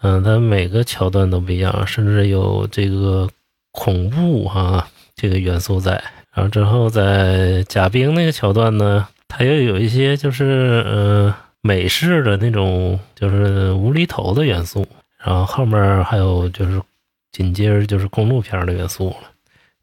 [0.00, 3.28] 嗯，它每个桥段都不一样，甚至有这个
[3.72, 6.02] 恐怖哈这个元素在。
[6.32, 11.34] 然后之后在贾冰那个桥段呢，他又有一些就是嗯。
[11.62, 14.84] 美式的那种就是无厘头的元素，
[15.18, 16.82] 然后后面还有就是
[17.30, 19.30] 紧接着就是公路片的元素了。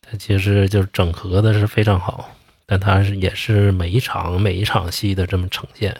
[0.01, 2.29] 它其实就是整合的是非常好，
[2.65, 5.95] 但它是也是每一场每一场戏的这么呈现。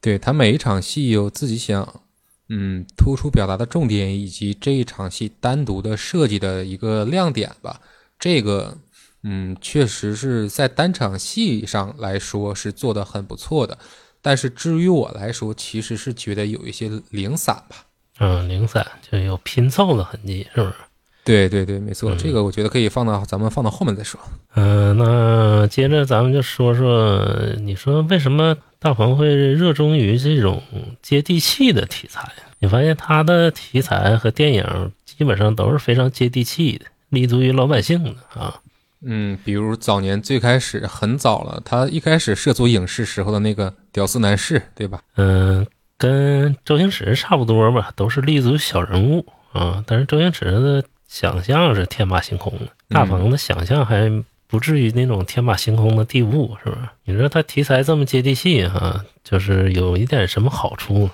[0.00, 2.00] 对他每一场戏有自己想
[2.48, 7.80] 嗯突出表达的重点，以及这一场戏单独的设计的一个亮点吧。
[8.18, 8.76] 这个
[9.22, 13.78] 嗯确实是在单场戏上来说是做的很不错的。
[14.26, 17.76] 但是至于我来说，其实是觉得有一些零散吧。
[18.18, 20.74] 嗯，零散就有拼凑的痕迹，是不是？
[21.22, 22.12] 对对对，没错。
[22.16, 24.20] 这个我觉得可以放到咱们放到后面再说。
[24.56, 27.24] 嗯，那接着咱们就说说，
[27.60, 30.60] 你说为什么大鹏会热衷于这种
[31.00, 32.28] 接地气的题材？
[32.58, 38.60] 你发现他的题材和电影基本上都是非常接地气的，立足于老百姓的啊。
[39.08, 45.00] 嗯，比如早年最开始很早了，他一开始涉足影视时候的那个《屌丝男士》，对吧？
[45.14, 45.64] 嗯，
[45.96, 49.84] 跟周星驰差不多吧，都是立足小人物啊。
[49.86, 54.10] 但是周星驰的想象是天马行空的，大鹏的想象还
[54.48, 56.88] 不至于那种天马行空的地步，是不是？
[57.04, 61.08] 你说他题材这么接地气哈，就是有一点什么好处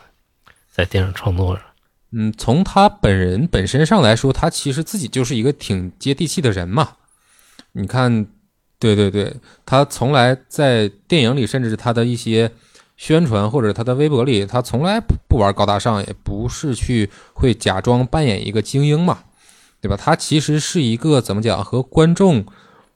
[0.70, 1.64] 在电影创作上？
[2.12, 6.92] 嗯，从他本人本身上来说，他其实自己就是一个挺接地气的人嘛。
[7.72, 8.26] 你看，
[8.78, 12.50] 对对对，他从来在电影里，甚至他的一些
[12.96, 19.24] 宣传或者他的微博里，他从来不不玩高大上，也不是去会假装扮演一个精英嘛，
[19.80, 19.96] 对吧？
[19.96, 22.44] 他其实是一个怎么讲，和观众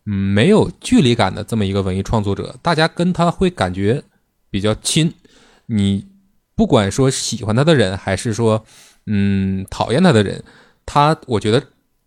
[0.05, 4.03] 没有距离感的这么一个文艺创作者，大家跟他会感觉
[4.51, 5.12] 比较亲。
[5.67, 6.07] 你
[6.55, 8.65] 不管说喜欢他的人，还是说
[9.07, 10.45] 嗯讨厌他的人，
[10.85, 11.62] 他我觉得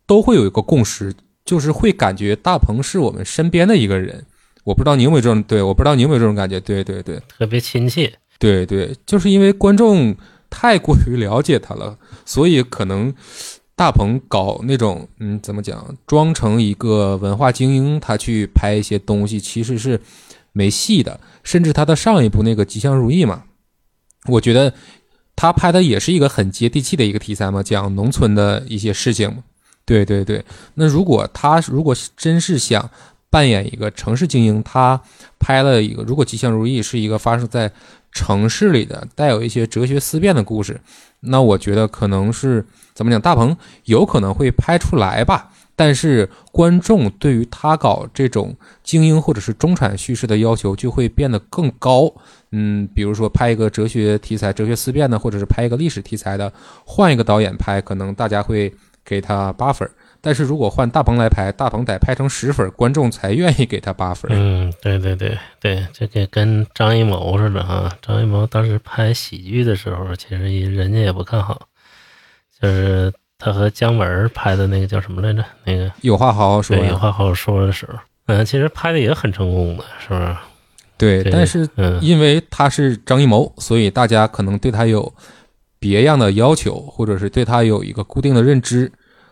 [0.06, 1.14] 都会有一个共识。
[1.46, 4.26] 就是会感觉大鹏是我们身边的一个人，
[4.64, 10.16] 我不知道你有没有这种对，我不知道你有没有这种感觉，对对对，特别亲切，对对，就是因为观众
[10.50, 13.14] 太过于了解他了，所以可能
[13.76, 20.00] 大鹏搞那种嗯怎么讲，装成一个文化精英，他去拍一些东西其实是
[20.52, 23.44] 没戏的，甚至他的上一部那个《吉祥如意》嘛，
[24.28, 24.74] 我觉得
[25.36, 29.42] 他拍的也是一个很接地气的一个题材嘛，讲农村的一些事情。
[29.90, 32.88] 对对对，那如果他如果真是想
[33.32, 35.02] 扮演一个城市精英，他
[35.40, 37.72] 拍了一个如果吉祥如意是一个发生在
[38.12, 40.80] 城市里的带有一些哲学思辨的故事，
[41.22, 45.52] 那我觉得可能是怎么讲，大鹏有可能会拍出来吧。
[45.76, 52.14] 但是观众对于他搞这种精英或者是中产叙事的要求就会变得更高。
[52.52, 56.54] 嗯，比如说拍一个哲学题材、哲学思辨的，或者是拍一个历史题材的，
[56.86, 58.72] 换一个导演拍，可能大家会。
[59.06, 59.90] 给他八分，
[60.22, 64.32] 但是如果换大鹏来拍，大鹏得拍成十分，观众才愿意给他八分。
[64.34, 67.92] 嗯，对对对对，这个跟张艺谋似的哈。
[68.02, 70.44] 张艺谋当时拍喜剧的时候，其实
[70.76, 71.68] 人家也不看好，
[72.62, 75.44] 就是他和姜文拍的那个叫什么来着？
[75.64, 76.98] 那个有话好好说，有。
[76.98, 80.36] 话好好说的时候，嗯，其实拍的也很成功的，是不是？
[80.98, 85.14] 对，但是嗯，因为他是张艺谋，所以大家可能对他有
[85.80, 88.92] 别样的要求，或者是对他有一个固定的认知。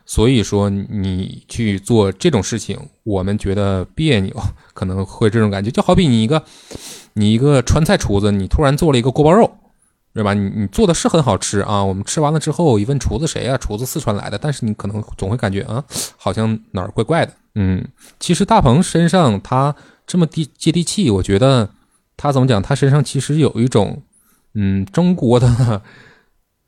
[0.09, 4.33] 所以说，你去做这种事情，我们觉得别扭，
[4.73, 5.69] 可能会这种感觉。
[5.69, 6.41] 就好比你一个
[7.13, 9.51] 你一个川菜厨子，你突然做了一个锅包肉，
[10.13, 10.33] 对吧？
[10.33, 11.83] 你你做的是很好吃啊。
[11.83, 15.83] 我们吃完了之后，一问厨子谁呀、厨子四川来的，但是你可能总会感觉啊，
[16.15, 17.33] 好像哪儿怪怪的。
[17.55, 17.85] 嗯，
[18.17, 21.69] 其实大鹏身上他这么地接地气，我觉得
[22.15, 22.61] 他怎么讲？
[22.61, 24.01] 他身上其实有一种
[24.53, 25.81] 嗯中国的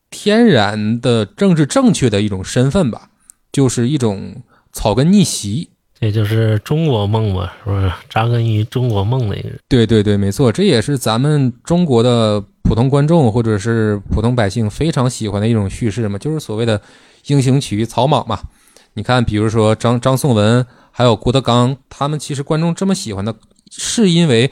[0.09, 3.09] 天然的政治正确的一种身份吧，
[3.51, 5.69] 就是一种草根逆袭。
[6.01, 7.91] 这就是中国梦嘛，是不是？
[8.09, 9.59] 扎根于中国梦的一个人。
[9.67, 16.81] 对对对，没错，这也是咱们中国的普通观众或者是普通百姓非常喜欢的一种叙事嘛，就是所谓的
[17.27, 18.39] 英雄起于草莽嘛。
[18.93, 23.35] 你看，比如说张张颂文还有郭德纲，他们其实观众这么喜欢的，
[23.69, 24.49] 是因为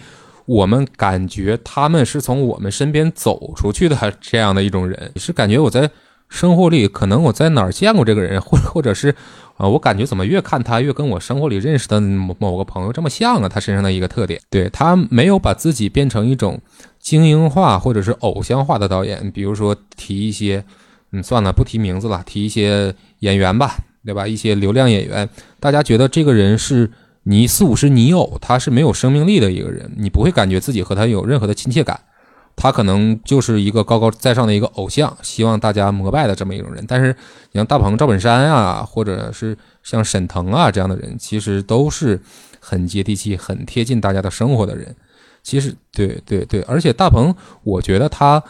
[0.48, 5.90] 我们感觉他们是从我们身边走出去的这样的一种人，是感觉我在
[6.30, 9.14] 生活里可能我在哪儿见过这个人，或或者是
[9.58, 14.40] 啊、我感觉怎么越看他越跟我生活里认识的某某个朋友这么像啊，他身上的一个特点。
[14.50, 16.62] 对他没有把自己变成一种
[17.00, 20.64] 精英化或者是偶像化的导演，比如说提一些，
[21.12, 24.28] 嗯，算了，不提名字了，提一些演员吧，对吧？
[24.28, 25.28] 一些流量演员，
[25.60, 26.90] 大家觉得这个人是
[27.30, 32.00] 你四五十泥偶，他是没有生命力的一个人，你不会感觉自己和他有任何的亲切感。
[32.56, 36.84] 他可能就是一个高高在上的一个偶像，希望大家膜拜的这么一种人。
[36.88, 37.16] 但是
[37.52, 42.20] 你像大鹏、赵本山啊，或者是像沈腾啊这样的人，其实都是
[42.60, 44.96] 很接地气、很贴近大家的生活的人。
[45.44, 48.42] 其实，对对对，而且大鹏，我觉得他，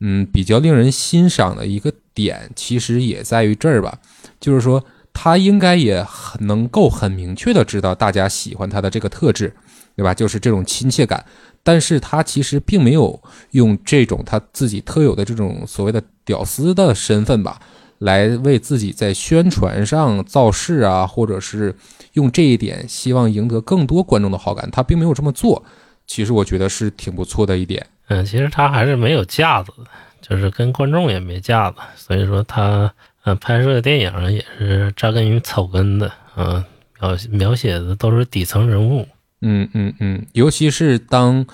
[0.00, 3.98] 嗯，比较令人欣赏的一个点，其实也在于这儿吧，
[4.40, 9.54] 就是说他应该也很能够很明确的知道大家喜欢他的这个特质，
[9.96, 10.12] 对吧？
[10.14, 11.24] 就是这种亲切感。
[11.62, 13.22] 但是他其实并没有
[13.52, 17.60] 用这种他自己特有的这种所谓的屌丝的身份吧，
[17.98, 21.72] 来为自己在宣传上造势啊，或者是
[22.14, 25.62] 用这一点希望赢得更多观众的好感，他并没有这么做。
[26.04, 27.86] 其实我觉得是挺不错的一点。
[28.08, 29.84] 嗯，其实他还是没有架子的，
[30.20, 32.92] 就是跟观众也没架子，所以说他
[33.24, 36.64] 呃拍摄的电影也是扎根于草根的，嗯、
[37.00, 39.06] 描描写的都是底层人物。
[39.40, 41.44] 嗯嗯嗯，尤其是当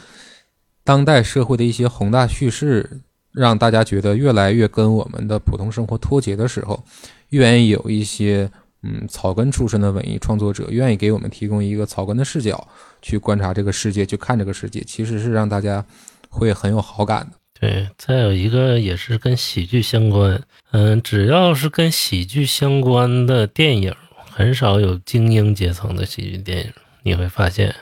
[0.85, 3.01] 当代社会的一些宏大叙事
[3.33, 6.85] 让大家觉得越来越跟我们的普通生活脱节的时候，
[7.31, 8.51] 愿意有一些
[8.83, 12.67] 嗯草根出身的文艺创作者愿意给我们提供一个草根的视角
[13.01, 15.85] 去观察这个世界，去看这个世界，其实是让大家
[16.29, 17.33] 会很有好感的。
[17.61, 20.41] 对，再有一个也是跟喜剧相关，
[20.71, 23.93] 嗯，只要是跟喜剧相关的电影，
[24.31, 27.75] 很少有精英阶层的喜剧电影，你会发现，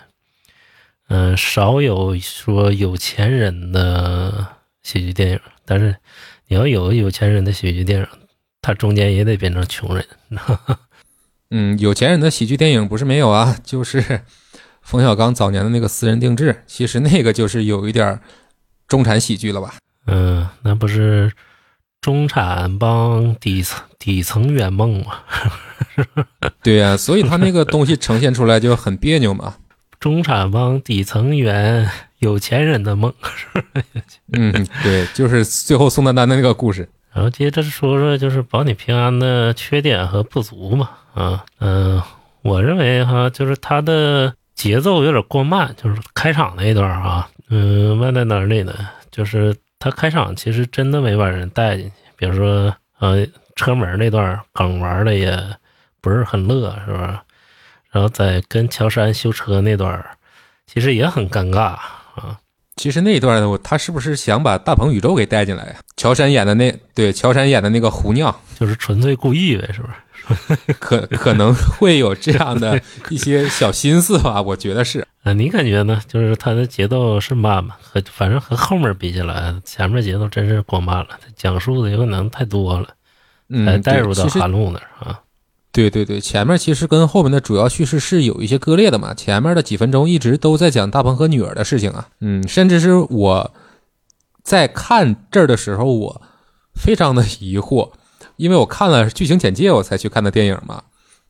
[1.08, 4.46] 嗯，少有说有钱人的
[4.82, 5.94] 喜剧电影，但是
[6.48, 8.06] 你要有有钱人的喜剧电影，
[8.62, 10.06] 他中间也得变成穷人。
[11.50, 14.22] 嗯，有钱人的喜剧电影不是没有啊，就是
[14.80, 18.20] 冯小刚早年的那个《私人定制》，其实那个就是有一点儿
[18.88, 19.74] 中产喜剧了吧？
[20.06, 21.32] 嗯，那不是
[22.00, 25.18] 中产帮底层底层圆梦吗？
[26.62, 29.54] 对呀、所以他那个东西呈现出来就很别扭嘛。
[29.98, 33.12] 中产帮底层圆有钱人的梦。
[34.32, 36.88] 嗯，对，就是最后宋丹丹的那个故事。
[37.12, 42.02] 然后接着说说就是保你平安的缺点和不足嘛，啊，嗯、
[42.42, 48.74] 我认为哈，就是他的节奏有点过慢，就是开场那一段啊，嗯，慢在哪里呢？
[49.12, 55.38] 就是他开场其实真的没把人带进去，比如说呃车门那段梗玩的也
[56.00, 57.22] 不是很乐，是吧？
[57.90, 60.04] 然后在跟乔杉修车那段，
[60.66, 62.38] 其实也很尴尬啊。
[62.76, 65.76] 其实那一段呢，我他是不是想把大鹏宇宙给带进来呀？
[65.96, 69.94] 乔杉演的那对乔杉演的那个胡酿，就是纯粹故意呗，是不是？
[70.80, 74.40] 可可能会有这样的一些小心思吧？
[74.42, 75.06] 我觉得是。
[75.22, 76.00] 啊， 你感觉呢？
[76.08, 77.74] 就是它的节奏是慢嘛？
[77.82, 82.88] 和反正和后面比起来，前面节奏真是过慢了，它讲述的有可能太多了，
[83.48, 85.20] 嗯，带入到韩露那儿啊。
[85.72, 89.12] 对对对，前面其实跟后面的主要叙事是有一些割裂的嘛。
[89.12, 93.52] 前面的几分钟一直都在讲大鹏和女儿的事情啊，嗯，甚至是我
[94.42, 96.22] 在看这儿的时候，我
[96.74, 97.90] 非常的疑惑，
[98.36, 100.84] 因为我看了剧情简介我才去看的电影嘛。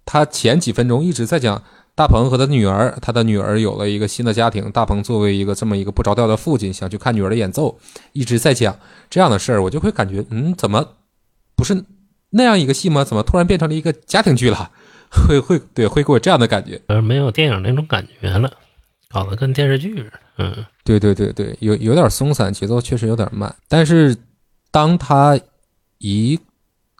[0.05, 1.63] 他前几分钟一直在讲
[1.95, 7.79] 大鹏和他的女儿，他的女儿有了一个新的家庭，大鹏作为一个这么一个不着调的父亲，想去看女儿的演奏，
[8.13, 8.79] 一直在讲
[9.11, 10.95] 这样的事儿，我就会感觉，嗯，怎么
[11.57, 11.85] 不是
[12.31, 13.03] 那样一个戏吗？
[13.03, 14.71] 怎么突然变成了一个家庭剧了？
[15.11, 16.81] 会会对会给我这样的感觉。
[16.89, 18.51] 而没有电影那种感觉了，
[19.09, 20.13] 搞得跟电视剧似的。
[20.39, 23.55] 嗯，对对对对，有有点松散，节奏确实有点慢。
[23.69, 24.15] 但是
[24.71, 25.39] 当他
[25.99, 26.39] 一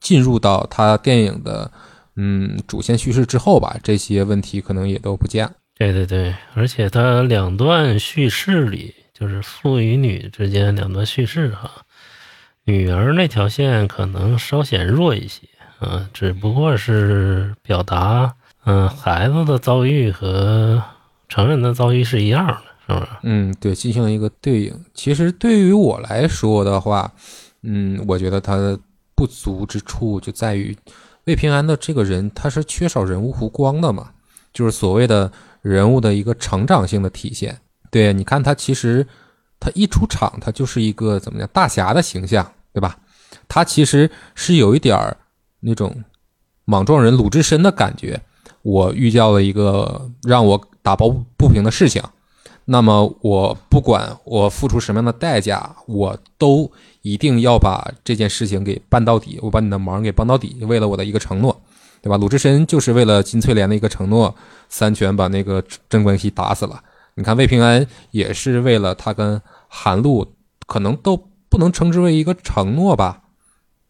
[0.07, 1.69] 进入到他电影的
[2.15, 5.53] 嗯主线叙事之后吧，这些问题可能也都不见了。
[5.77, 11.69] 对对对，而且他两段叙事里，就是父与女之间两段叙事哈，
[12.67, 15.41] 女儿那条线可能稍显弱一些，
[15.81, 18.33] 嗯，只不过是表达，
[18.65, 20.81] 嗯，孩子的遭遇和
[21.29, 23.11] 成人的遭遇是一样的，是不是？
[23.25, 24.73] 嗯，对，进行了一个对应。
[24.95, 27.13] 其实对于我来说的话，
[27.65, 28.79] 嗯，我觉得他的
[29.17, 30.77] 不足之处就在于
[31.25, 34.11] 魏平安的这个人，他是缺少人物弧光的嘛，
[34.53, 35.33] 就是所谓的。
[35.63, 37.59] 人物的一个成长性的体现，
[37.91, 39.05] 对，你看他其实
[39.59, 42.97] 他一出场，他就是一个怎么样大侠的形象，对吧？
[43.49, 45.17] 他其实是有一点儿
[45.59, 46.05] 那种
[46.67, 48.23] 莽撞人鲁智深的感觉。
[48.63, 52.01] 我遇到了一个让我打抱不平的事情，
[52.67, 56.71] 那么我不管我付出什么样的代价，我都
[57.07, 61.55] 一定要把这件事情给办到底，我把你的忙给帮到底，为了我的一个承诺。
[62.03, 62.17] 对吧？
[62.17, 64.33] 鲁智深就是为了金翠莲的一个承诺，
[64.69, 66.81] 三拳把那个镇关西打死了。
[67.15, 70.25] 你看魏平安也是为了他跟韩露，
[70.67, 71.17] 可能都
[71.49, 73.23] 不能称之为一个承诺吧，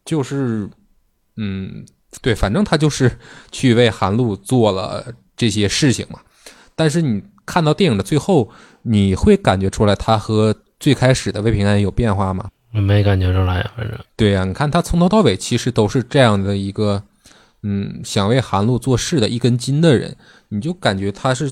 [0.03, 0.67] 就是，
[1.35, 1.85] 嗯，
[2.21, 3.19] 对，反正他就是
[3.51, 6.19] 去为韩露做了这些事情嘛。
[6.75, 8.49] 但是你看到电影的最后，
[8.81, 12.49] 你会感觉出来他和最开始的魏平安有变化吗？
[12.73, 13.97] 我没感觉出来，反正。
[14.15, 17.03] 对呀，你看他从头到尾其实都是这样的一个。
[17.63, 20.15] 嗯，想为韩露做事的一根筋的人，
[20.49, 21.51] 你就感觉他是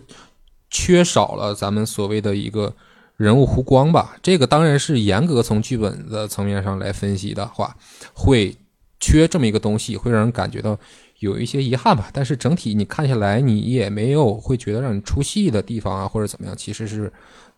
[0.70, 2.74] 缺少了咱们所谓的一个
[3.18, 4.16] 人物弧光吧？
[4.22, 7.76] 这个当然是严格从剧本的层面上来分析的话，
[8.14, 8.56] 会
[9.00, 10.78] 缺这么一个东西，会让人感觉到
[11.20, 12.10] 有一些遗憾吧。
[12.14, 17.12] 但是整体你看下来，你也没有会觉得让你出戏的地方啊，或者怎么样，其实是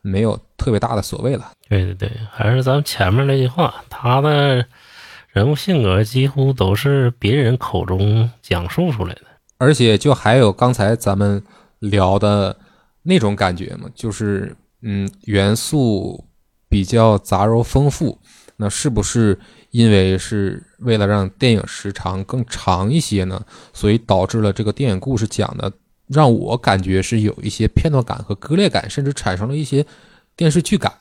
[0.08, 1.52] 没有特别大的所谓了。
[1.70, 4.66] 对对对，还是咱们前面那句话，他的。
[5.34, 9.22] 人物性格几乎都是别人口中讲述出来的，
[9.60, 11.44] 而且就还有刚才咱们
[11.78, 12.58] 聊的
[13.04, 16.26] 那种感觉嘛，就是嗯，元素
[16.68, 18.20] 比较杂糅丰富。
[18.56, 19.38] 那是不是
[19.70, 23.40] 因为是为了让电影时长更长一些呢？
[23.74, 25.72] 所以导致了这个电影故事讲的
[26.08, 29.86] 让我感觉是有一些片段感和割裂感，甚至产生了一些
[30.36, 30.92] 电视剧感。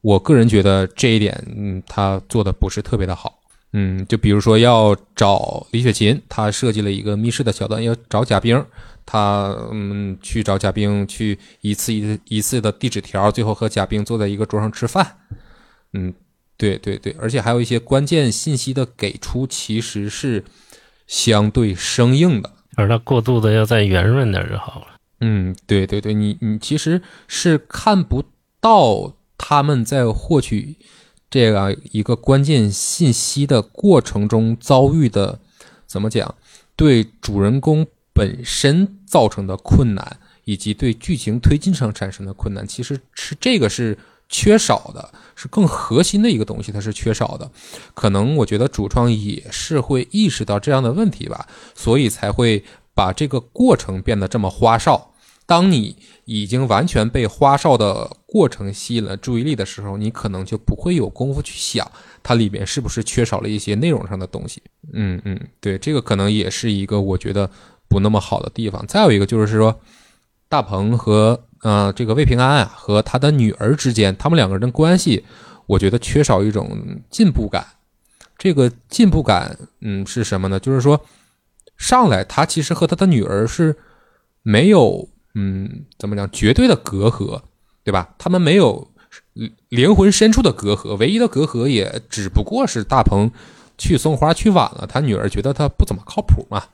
[0.00, 3.40] 我个人觉得这一点，嗯，他做的不是特别的好。
[3.72, 8.64] 嗯，就比如说要找李雪琴，她设计了一个密室的桥段，要找贾冰，
[9.04, 15.18] 他嗯去找贾冰，去一次一次一次的递纸条，最后和贾冰坐在一个桌上吃饭。
[15.92, 16.14] 嗯，
[16.56, 20.42] 对对对，而且还有一些关键信息的给出，其实是
[21.06, 24.86] 相对生硬的，而它过渡的要再圆润点就好了。
[25.20, 28.22] 嗯，对对对，你你其实是看不
[28.60, 30.76] 到他们在获取。
[31.28, 35.40] 这样一个关键信息的过程中遭遇的，
[35.86, 36.34] 怎么讲？
[36.74, 43.98] 对主人公本身造成的困难，以及对剧情推进上产生的困难，其实是这个是
[44.28, 47.50] 缺少的，是更核心的一个东西，它是缺少的。
[47.94, 52.62] 可能我觉得主创也是会意识到这样的问题吧，所以才会
[52.94, 55.12] 把这个过程变得这么花哨。
[55.46, 61.90] 当你已经完全被花哨的过程吸引了注意力的时候，你可能就不会有功夫去想
[62.22, 64.62] 它里面是不是缺少了一些内容上的东西。
[64.92, 67.50] 嗯嗯，对，这个可能也是一个我觉得
[67.88, 68.86] 不那么好的地方。
[68.86, 69.80] 再有一个就是说，
[70.50, 75.24] 大鹏和呃这个魏平安啊和他的女儿之间，他们两个人的关系，
[75.66, 76.76] 我觉得缺少一种
[77.10, 77.66] 进步感。
[78.36, 80.60] 这个进步感，嗯，是什么呢？
[80.60, 81.04] 就是说，
[81.76, 83.76] 上来他其实和他的女儿是
[84.42, 85.08] 没有。
[85.34, 86.28] 嗯，怎么讲？
[86.32, 87.40] 绝对的隔阂，
[87.84, 88.14] 对吧？
[88.18, 88.90] 他们没有
[89.68, 93.30] 灵魂深处的隔阂，唯一的隔阂也只不过是大鹏
[93.76, 96.64] 去送花去晚了，他女儿觉得他不怎么靠谱嘛。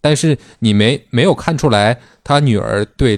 [0.00, 3.16] 但是你没没有看出来，他女儿对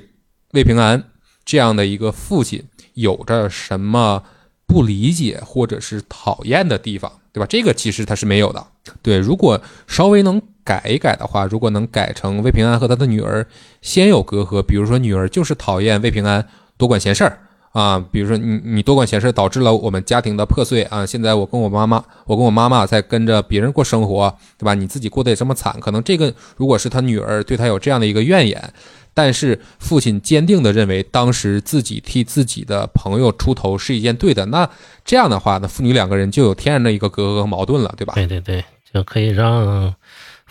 [0.52, 1.04] 魏平安
[1.44, 2.62] 这样的一个父亲
[2.94, 4.22] 有着什么
[4.66, 7.46] 不理解或者是讨厌的地方，对吧？
[7.48, 8.66] 这个其实他是没有的。
[9.02, 10.40] 对，如果稍微能。
[10.62, 13.44] 改一改的话，如果能改成魏平安和他的女儿
[13.80, 16.46] 先有隔阂，比如说女儿就是讨厌魏平安
[16.76, 17.38] 多管闲事儿
[17.72, 24.74] 啊，比如说你你多管闲事儿导致了我们家庭的破碎啊，现在我跟我妈妈，我跟我妈妈在跟着别人过生活，对吧？
[24.74, 28.72] 你自己过得也这么惨，可能这个如果是他女儿对他有这样的一个怨言，
[29.14, 34.68] 但是父亲坚定地认为当时自己替自己的朋友出头是一件对的，那
[35.04, 38.14] 这样的话，那父女两个人就有天然的一个隔阂和矛盾了，对吧？
[38.14, 39.94] 对对对，就可以让。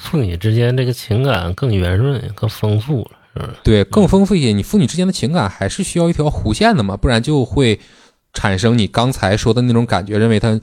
[0.01, 3.57] 父女之间这个情感更圆润、更丰富了，是不是？
[3.65, 4.53] 对，更丰富一些。
[4.53, 7.77] 你父女之间的情感还是需要一条弧线的嘛，不然就会
[8.31, 10.57] 产生你刚才说的那种感觉，认为他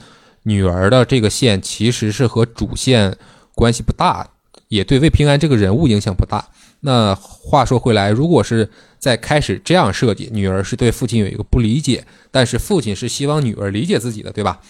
[0.45, 3.15] 女儿的这个线其实是和主线
[3.55, 4.27] 关系不大，
[4.69, 6.49] 也对魏平安这个人物影响不大。
[6.87, 14.61] 那话说回来，如果是在开始这样设计，女儿是对父亲有一个不理解，但是父亲是希望女儿理解自己的，对吧？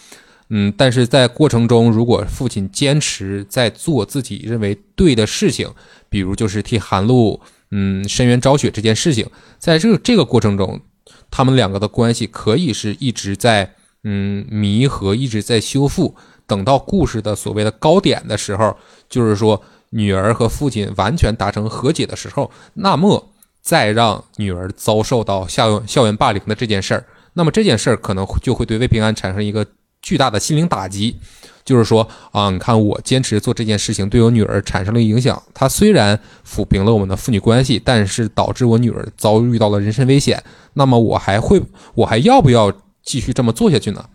[0.49, 5.69] 嗯，但是在过程中，如果父亲坚持在做自己认为对的事情，
[6.09, 7.39] 比如就是替韩露
[7.69, 10.81] 嗯申冤昭雪这件事情，在这这个过程中，
[11.29, 16.15] 他们两个的关系可以是一直在嗯弥合，一直在修复。
[16.47, 18.75] 等到故事的所谓的高点的时候，
[19.09, 19.61] 就是说
[19.91, 23.29] 女儿和父亲完全达成和解的时候，那么
[23.61, 29.65] 再让女儿遭受到校校园霸凌的这件事儿，那么这件事儿可能就会对魏平安产生一个
[30.01, 31.17] 巨大的心灵打击。
[31.65, 35.41] 就是说啊，你看我坚持做这件事情，对我女儿产生了影响。
[35.53, 36.17] 她虽然
[36.49, 40.41] 抚平了我们的父女关系，但是导致我女儿遭遇到了人身危险。
[40.75, 41.61] 那么我还会，
[41.93, 42.71] 我还要不要
[43.03, 44.05] 继续这么做下去呢？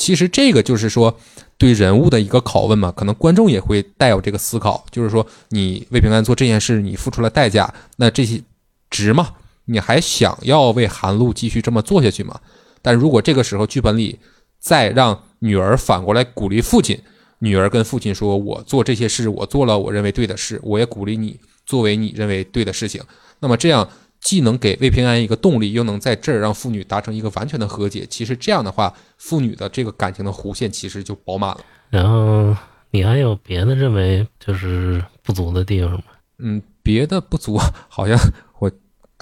[0.00, 1.14] 其实这个就是说
[1.58, 8.40] 对人物的一个拷问嘛，可能观众也会带有这个思考，就是说你魏平安做这件事，你付出了代价，那这些
[8.88, 9.34] 值吗？
[9.66, 12.40] 你还想要为韩露继续这么做下去吗？
[12.80, 14.18] 但如果这个时候剧本里
[14.58, 16.98] 再让女儿反过来鼓励父亲，
[17.40, 23.02] 女儿跟父亲说：“我做这些事，我做了我认为对的事，我也鼓励你作为你认为对的事情。”
[23.40, 23.86] 那么这样
[24.20, 28.06] 既能给魏平安一个动力，又能在这儿让父女达成一个完全的和解。
[28.08, 31.60] 其实这样的话，父女的这个感情的弧线其实就饱满了。
[31.88, 32.54] 然后
[32.90, 36.02] 你还有别的认为就是不足的地方吗？
[36.38, 37.58] 嗯，别的不足，
[37.88, 38.18] 好像
[38.58, 38.70] 我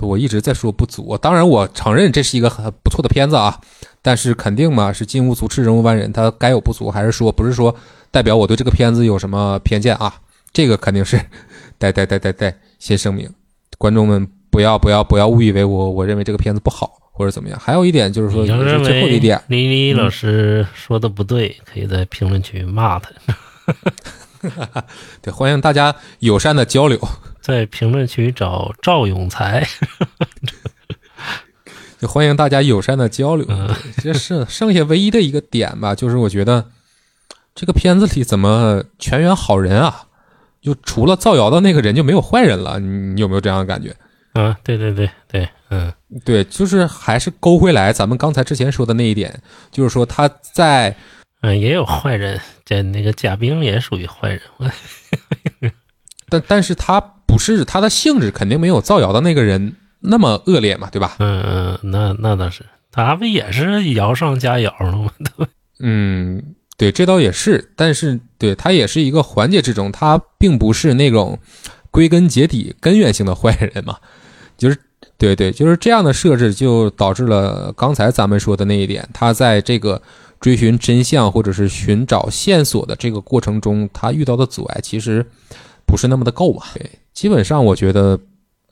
[0.03, 1.17] 我一直在说不足。
[1.19, 3.61] 当然，我承认这是一个很不错的片子啊，
[4.03, 7.75] 但是肯定嘛，是金无足赤，人无完人，它该有不足，还是说不是说
[8.11, 10.15] 代表我对这个片子有什么偏见啊？
[10.53, 11.21] 这个肯定是
[11.79, 13.33] 得得得得得先声明，
[13.77, 17.59] 观众们不要不要不要误以为我我认为这个片子不好或者怎么样。
[17.59, 23.11] 还有一点就是说，是最后一点，李李老师说的不对，可以在评论区骂他，
[25.21, 26.99] 对，欢迎大家友善的交流。
[27.41, 29.67] 在评论区找赵永才。
[31.99, 33.45] 就欢迎大家友善的交流。
[33.49, 36.65] 嗯这是剩下唯一的一个点吧，就是我觉得
[37.55, 40.05] 这个片子里怎么全员好人啊？
[40.61, 43.97] 就除了造谣的那个人就没有坏人了，你你有没有这样的感觉？
[44.39, 45.93] 啊，对对对对，嗯
[46.25, 50.95] 对，就是还是勾回来咱们刚才之前说的那一点，就是说他在
[51.41, 54.41] 嗯，也有坏人，这那个贾冰也属于坏人。
[54.59, 54.71] 我
[56.31, 61.17] 但但是他不是他的性质肯定没有造谣的那个人那么恶劣嘛，对吧？
[61.19, 65.11] 嗯嗯，那那倒是，他不也是谣上加谣了吗？
[65.81, 71.39] 嗯，对，这倒也是，但是对他也是一个环节之中，他并不是那种
[71.91, 73.97] 归根结底根源性的坏人嘛，
[74.59, 74.77] 就是
[75.17, 80.03] 对对，就是这样的设置就导致了刚才咱们说的那一点，他在这个
[80.39, 85.25] 追寻真相或者是寻找线索的这个过程中，他遇到的阻碍其实
[85.87, 86.67] 不是那么的够吧。
[86.75, 88.19] 对，基本上我觉得，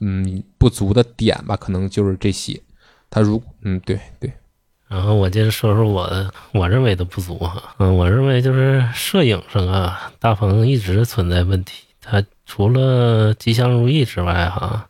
[0.00, 2.60] 嗯，不足的点吧，可能就是这些。
[3.08, 4.32] 他如嗯，对对，
[4.88, 11.84] 然后我接着说说我我认为的不足哈，嗯，我认为就是摄影上啊，大鹏一直存在问题。
[12.00, 14.88] 他除了吉祥如意之外哈，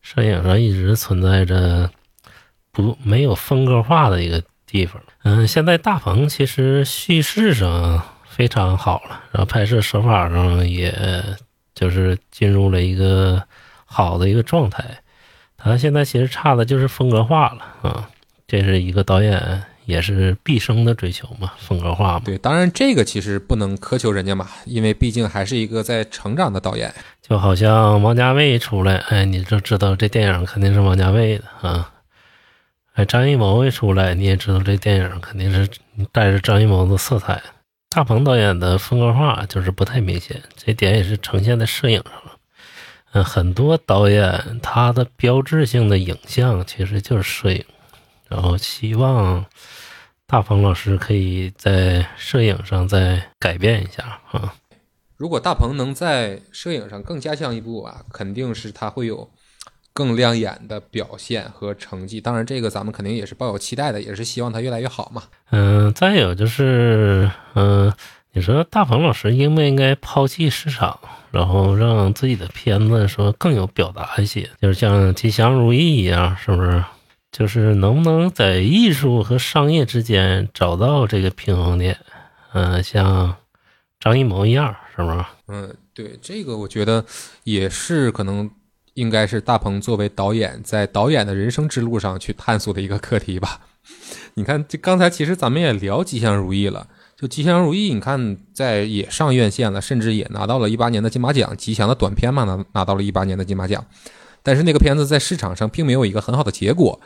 [0.00, 1.90] 摄影上一直存在着
[2.72, 5.02] 不没有风格化的一个地方。
[5.22, 10.92] 嗯，现在大鹏其实叙事上非常好了，然后拍摄手法上也
[11.74, 13.42] 就是进入了一个
[13.84, 14.84] 好的一个状态。
[15.56, 18.08] 他现在其实差的就是风格化了啊。
[18.46, 22.22] 这是一个导演也是毕生的追求嘛，风格化嘛。
[22.24, 26.94] 对，当然这个其实不能苛求人家嘛，因为毕竟还是一个在成长的导演。
[27.20, 31.92] 就好像王家卫出来，哎，你就知道这电影肯定是王家卫的啊。
[32.94, 35.68] 哎，张艺谋一出来，你也知道这电影肯定是
[36.10, 37.40] 带着张艺谋的色彩。
[37.88, 42.36] 大鹏导演的风格化就是不太明显，这点也是呈现在摄影上了。
[43.12, 47.64] 嗯，很多导演他的标志性的影像其实就是摄影，
[48.28, 49.44] 然后希望
[50.30, 54.54] 大鹏老师可以在摄影上再改变一下啊。
[55.16, 59.28] 如果大鹏能在摄影上更加强一步啊，肯定是他会有
[59.92, 62.20] 更亮眼的表现和成绩。
[62.20, 65.24] 当然，这个咱们肯定也是抱有期待的，也是希望他越来越好嘛。
[65.50, 67.92] 嗯，再有就是，嗯，
[68.32, 70.96] 你说大鹏老师应不应该抛弃市场，
[71.32, 76.84] 然后让自己的片子说更有表达一些，就是像《吉祥如意》一样，是不是？
[77.30, 81.98] 就是能不能在艺术和商业之间找到这个平衡点？
[82.52, 83.36] 嗯，像
[84.00, 85.28] 张艺谋一样，是吗？
[85.46, 87.04] 嗯，对，这个我觉得
[87.44, 88.50] 也是可能
[88.94, 93.60] 应该是大鹏作为导演在导演的人生之路上去探索的一个课题吧。
[94.34, 103.84] 你看，这刚才其实咱们也聊《吉祥如意》了，就《吉祥如意》，你看在也上院线了，甚至也拿到了一八年的金马奖，吉祥的短片嘛，拿拿到了一八年的金马奖。
[104.42, 107.00] 但是那个片子在市场上并没有一个很好的结果。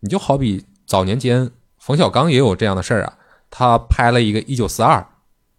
[0.00, 3.14] 你就好比早年间冯小刚也有这样的事儿啊，
[3.50, 4.98] 他拍了一个《一九四二》，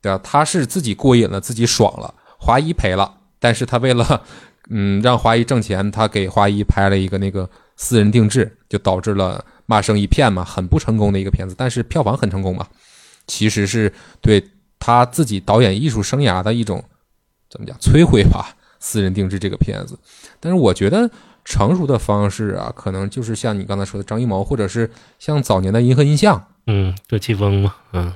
[0.01, 0.19] 对吧？
[0.23, 4.21] 他是自己过瘾了，自己爽了，华谊赔了，但是他为了
[4.69, 12.67] 嗯让华谊挣钱，他给华谊拍了一个那个私人定制，就导致了骂声一片嘛，很不成功的一个片子，但是票房很成功嘛。
[13.25, 14.43] 其实是对
[14.77, 16.83] 他自己导演艺术生涯的一种
[17.49, 18.55] 怎么讲摧毁吧？
[18.87, 19.99] 私人定制这个片子，
[20.39, 21.11] 但是我觉得
[21.43, 28.13] 成熟的方式啊，可能就是像你刚才说的张艺谋，或者是像早年的银河印象，嗯，杜琪峰嘛，嗯，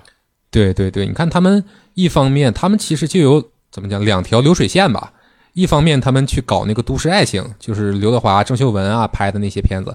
[0.49, 1.61] 对对对，你看他们
[1.95, 5.11] 一方面，他们其实就有怎么讲两条流水线吧。
[5.51, 9.91] 一方面，他们去搞那个都市爱情，就是刘德华、郑秀文啊拍的那些片子；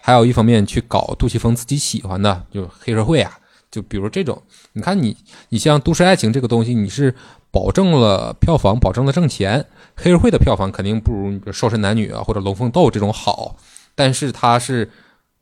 [0.00, 3.38] 还有一方面去搞杜琪峰自己喜欢的，就黑社会啊，
[3.70, 4.42] 就比如这种。
[4.72, 5.14] 你看你，
[5.50, 7.14] 你像都市爱情这个东西，你是
[7.54, 9.64] 保证了票房，保证了挣钱。
[9.94, 13.54] 黑社会的票房肯定不如瘦身男女啊或者龙凤斗这种好，
[13.94, 14.90] 但是它是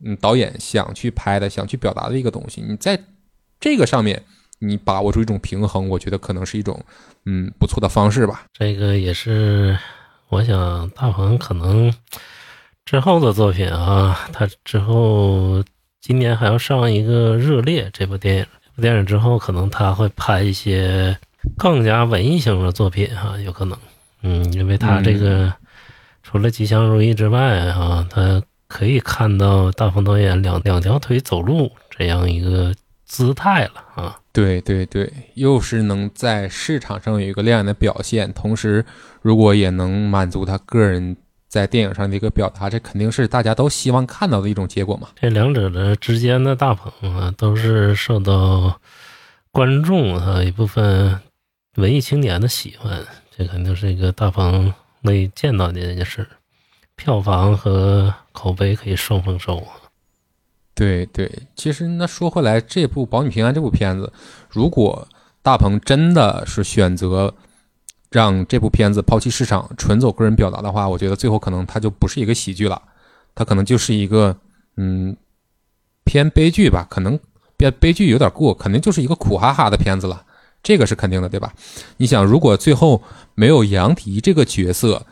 [0.05, 2.61] 嗯导演想去拍的，想去表达的一个东西。
[2.61, 3.03] 你在
[3.59, 4.23] 这个上面，
[4.59, 6.79] 你把握住一种平衡，我觉得可能是一种
[7.25, 8.45] 嗯不错的方式吧。
[8.53, 9.79] 这个也是，
[10.29, 11.91] 我想大鹏可能
[12.85, 15.65] 之后的作品啊，他之后
[16.03, 21.17] 今年还要上一个《热烈》这部电影，这部电影之后可能他会拍一些
[21.57, 23.79] 更加文艺型的作品哈，有可能。
[24.23, 25.53] 嗯，因为他这个
[26.23, 32.75] 除了吉祥如意之外啊，他可以看到大鹏导演两两条腿走路这样一个
[33.05, 34.19] 姿态了啊。
[34.33, 38.83] 对对对，又是能在市场上有一个亮眼的表现，同时
[39.21, 41.15] 如果也能满足他个人
[41.49, 45.09] 在电影上的一个表达，这肯定是大家都希望看到的一种结果嘛。
[45.21, 48.81] 这两者的之间的大鹏啊，都是受到
[49.51, 51.21] 观众啊一部分
[51.77, 53.05] 文艺青年的喜欢。
[53.37, 56.29] 这肯定是一个大鹏乐意见到的一件事，
[56.97, 59.81] 票房和口碑可以双丰收啊。
[60.75, 64.13] 对对，其实那说回来，这部《保你平安》这部片子，
[64.51, 65.09] 如果
[65.41, 67.35] 大鹏真的是选择
[68.11, 72.81] 让这部片子抛弃市场，纯走个人表达的话，我觉得最后可能它就不是一个喜剧了，
[73.35, 74.37] 它可能就是一个
[74.77, 75.17] 嗯
[76.05, 77.19] 偏悲剧吧，可能
[77.57, 80.27] 偏悲剧有点过，肯定就是一个苦哈哈的片子了。
[80.63, 81.53] 这个是肯定的，对吧？
[81.97, 83.03] 你想，如果最后
[83.35, 85.05] 没有杨迪这个角色，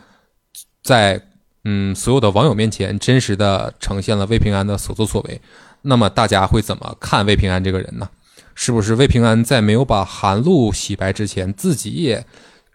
[0.82, 1.20] 在
[1.64, 5.40] 嗯所有的网友面前真实的呈现了魏平安的所作所为，
[5.82, 8.08] 那么大家会怎么看魏平安这个人呢？
[8.54, 12.24] 是不是魏平安在没有把韩露洗白之前，自己也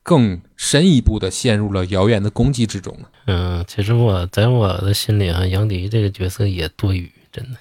[0.01, 3.07] 更深一步的陷入了谣言的攻击之中呢？
[3.28, 7.57] 嗯，其实我在我的心里啊，杨迪这个角色也多余，真的。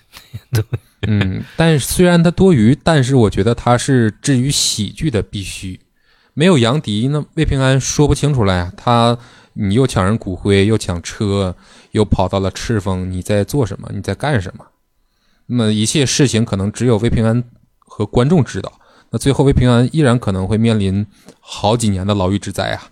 [0.52, 0.64] 对
[1.10, 5.80] 嗯，但虽然它多余，但是我觉得它是至于喜剧的必须。
[6.32, 8.72] 没有杨迪，那魏平安说不清楚了呀。
[8.76, 9.16] 他
[9.52, 11.54] 你又抢人骨灰，又抢车，
[11.92, 13.88] 又跑到了赤峰，你在做什么？
[13.94, 14.66] 你在干什么？
[15.46, 17.44] 那么一切事情可能只有魏平安
[17.78, 18.72] 和观众知道。
[19.10, 21.06] 那最后魏平安依然可能会面临
[21.38, 22.88] 好几年的牢狱之灾啊！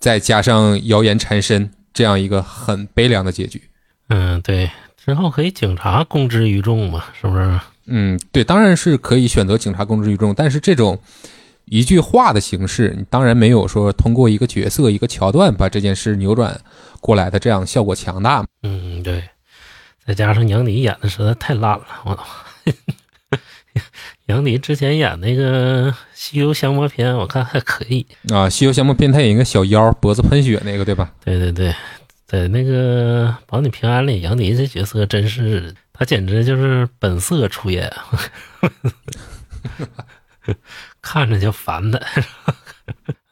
[0.00, 3.62] 再加上谣言缠身，这样一个很悲凉的结局。
[4.08, 4.68] 嗯，对。
[5.02, 7.04] 之后可以警察公之于众嘛？
[7.18, 7.60] 是不是？
[7.86, 10.98] 嗯，对，当然是可以选择警察公之于众，但是这种
[11.64, 16.60] 一句话的形式，你当然没有说通过一个角色、一个桥段把这件事扭转
[17.00, 18.44] 过来的这样效果强大。
[18.62, 19.22] 嗯，对。
[20.06, 22.24] 再加上杨迪演的实在太烂了，我操！
[24.26, 31.12] 杨迪之前演那个《西游降魔篇》，我看还可以啊，《西游降魔篇》他演一个小妖，脖子喷血那个，对吧？
[31.24, 31.72] 对对对。
[32.30, 37.92] 在那个《保你平安》里，杨迪这角色真是，他简直就是本色出演，
[41.02, 42.00] 看着就烦的。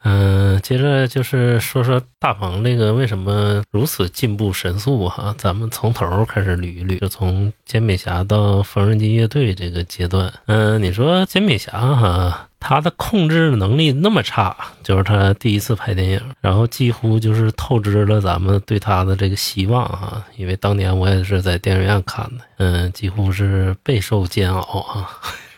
[0.03, 5.33] 嗯，接着就是说说大鹏这个为什么如此进步神速哈？
[5.37, 10.33] 咱们从头开始捋一捋，就从煎饼侠到缝纫机乐队这个阶段。
[10.47, 20.25] 嗯，你说煎饼侠哈，他的控制能力那么差，就是他第一次拍电影，然后几乎就是透支了咱们对他的这个希望啊。
[20.35, 25.09] 因为当年我也是在电影院看的，嗯，几乎是备受煎熬啊。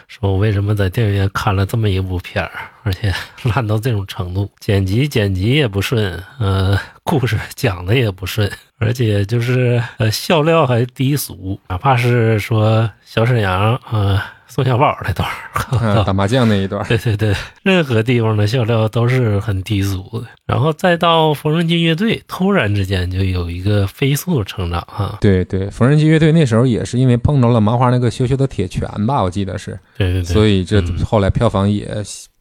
[0.09, 2.51] 说我为什么在电影院看了这么一部片儿，
[2.83, 3.12] 而且
[3.43, 15.29] 烂到这种程度，剪辑剪辑也不顺，呃，故事讲的也不顺，而且就是呃笑料还低俗，哪怕是说小沈阳啊宋小宝那段
[16.05, 17.33] 打麻将那一段，对对对，
[17.63, 20.27] 任何地方的笑料都是很低俗的。
[20.45, 25.19] 然后再到缝纫机乐队，突然之间就有一个飞速成长哈。
[25.21, 31.89] 对对，缝纫机乐队那时候也是因为碰着了麻花那个羞羞的铁拳吧，我记得是，对对对，所以这嗯后来票房也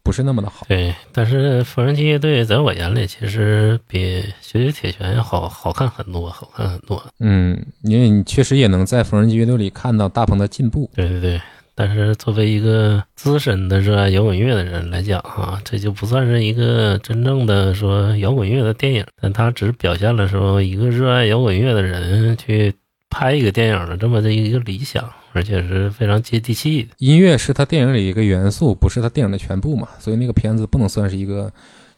[0.01, 0.66] 不是那么的好。
[0.68, 7.05] 对，但是缝纫机乐队在我眼里其实比雪雪铁拳要好好看很多，好看很多。
[7.20, 10.89] 嗯，因为你确实也能在缝纫机乐队里看到大鹏的进步。
[10.95, 11.41] 对对对，
[11.80, 22.73] 但是作为一个资深的热爱摇滚乐的人来讲哈，这就不算是一个真正的说摇滚乐的电影，但它只表现了说一个热爱摇滚乐的人去
[23.09, 26.89] 拍一个电影的这么的一个理想，而且是非常接地气的。
[26.97, 31.49] 音乐是他电影里一个元素，不是他电影的全部嘛，所以那个片子不能算是一个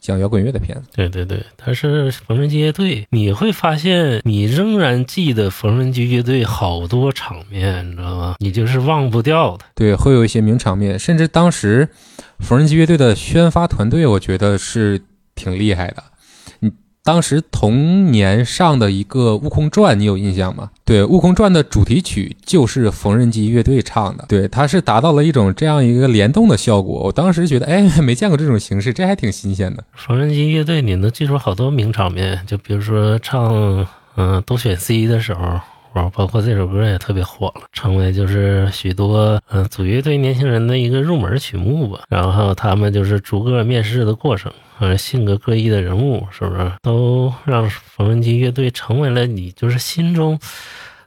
[0.02, 0.88] 讲摇滚乐的片子。
[0.94, 8.34] 对对对，他是缝纫机乐队，你会发现你仍然记得缝纫机乐队好多场面，你知道吗？
[8.40, 9.64] 你就是忘不掉的。
[9.76, 11.88] 对，会有一些名场面，甚至当时
[12.40, 15.00] 缝纫机乐队的宣发团队，我觉得是
[15.36, 16.02] 挺厉害的。
[17.04, 20.70] 当时同年上的一个《悟空传》，你有印象吗？
[20.84, 27.02] 对，《悟空传》的主题曲就是缝纫机乐队唱的，对，它是达到了一种这样一个联动的效果。
[27.04, 29.82] 我当时觉得，哎，没见过这种形式，这还挺新鲜的。
[29.94, 35.58] 缝纫机乐队，你能记住好多名场面，就比如说唱嗯、都选 C 的时候，
[36.14, 42.00] 包括这首歌也特别火了，成为就是许多嗯、组乐队年轻人的一个入门曲目吧。
[42.08, 50.38] 然后还有他们就是逐个面试的过程，呃，性格各异的人物，是不是都让缝纫机乐队成为了你就是心中。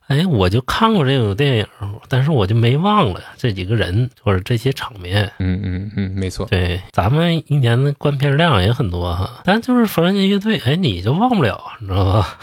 [0.07, 1.65] 哎，我就看过这种电影，
[2.07, 5.31] 但是我就没忘了这几个人或者这些场面。
[5.39, 6.45] 嗯嗯嗯，没错。
[6.45, 12.37] 对，咱们一年的观片量也很多哈，但就是缝纫机乐队，哎，你就忘不了，你知道吧？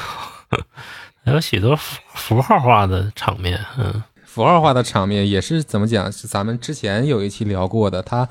[1.25, 6.11] 还有许多符符号化的场面，嗯，符号化的场面也是怎么讲？
[6.11, 8.29] 是咱们之前有一期聊过的，它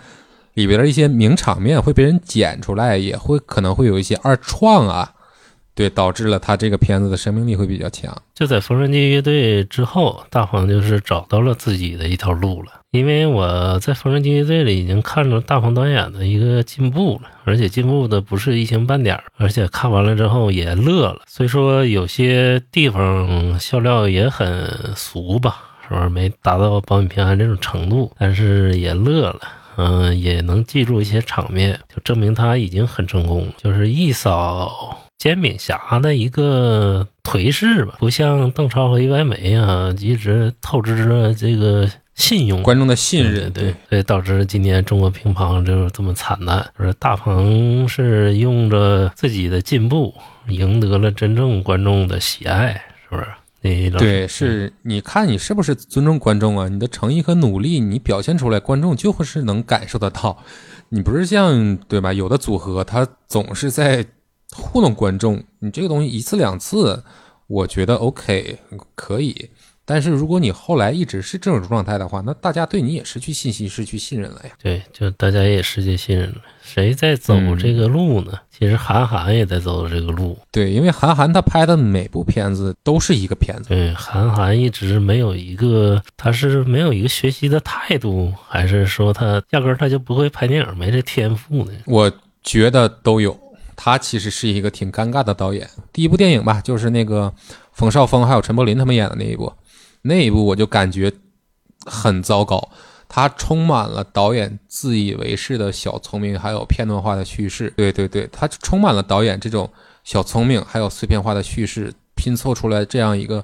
[0.56, 5.14] 里边的一些名场面会被人剪出来，也会可能会有一些二创啊，
[5.74, 8.14] 对，导致了它这个片子的生命力会比较强。
[8.36, 12.81] 就在缝纫机乐队之后，大黄就是找到了自己的一条路了。
[12.92, 21.22] 因为我在缝纫机乐队里已经看着大鹏导演的一个进步了，而且进步的不是一星半点，而且看完了之后也乐了。
[21.26, 26.10] 虽说有些地方笑料也很俗吧，是吧？
[26.10, 29.39] 没达到保你平安这种程度，但是也乐了。
[29.78, 33.48] 嗯，也能记住一些场面，就证明他已经很成功。
[33.56, 41.89] 就是一扫煎饼侠的一个颓势吧，不像邓超和于白眉啊，一直透支着这个
[42.22, 42.61] 信用。
[42.61, 46.72] 观众的信任，对对，所以导致今年中国乒乓就是这么惨淡。
[46.78, 50.13] 就是大鹏是用着自己的进步，
[50.47, 52.74] 赢得了真正观众的喜爱，
[53.09, 53.26] 是不是？
[53.97, 56.67] 对，是你看你是不是尊重观众啊？
[56.67, 60.43] 你的诚意和努力，你表现出来，观众就会是能感受得到。
[60.89, 62.11] 你不是像对吧？
[62.11, 64.03] 有的组合他总是在
[64.51, 67.03] 糊弄观众，你这个东西一次两次，
[67.45, 68.57] 我觉得 OK
[68.95, 69.49] 可以。
[69.84, 74.52] 但是如果你后来一直是这种状态的话，那大家对你也失去信心、失去信任了呀。
[74.62, 76.36] 对，就大家也失去信任了。
[76.62, 78.34] 谁在走这个路呢？
[78.52, 80.38] 其实韩寒也在走这个路。
[80.52, 91.72] 对，因为韩寒他拍的每部片子都是一个片子，对，韩寒一直没有一个，他是没有一个学习的态度，还是说他压根儿他就不会拍电影，没这天赋呢？
[91.86, 92.12] 我
[92.44, 93.38] 觉得都有。
[93.84, 95.68] 他其实是一个挺尴尬的导演。
[95.92, 97.34] 第一部电影吧，就是那个
[97.72, 99.52] 冯绍峰还有陈柏霖他们演的那一部，
[100.02, 101.12] 那一部我就感觉
[101.86, 102.70] 很糟糕。
[103.14, 107.74] 它充满了导演自以为是的小聪明，还有片段化的叙事。
[107.76, 109.70] 对对对，它充满了导演这种
[110.06, 113.43] 小聪明，还有碎片化的叙事，拼凑出来这样一个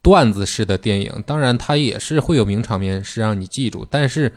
[0.00, 1.22] 段子式的电影。
[1.26, 4.32] 当然，它也是会有名场面是让你记住，但是，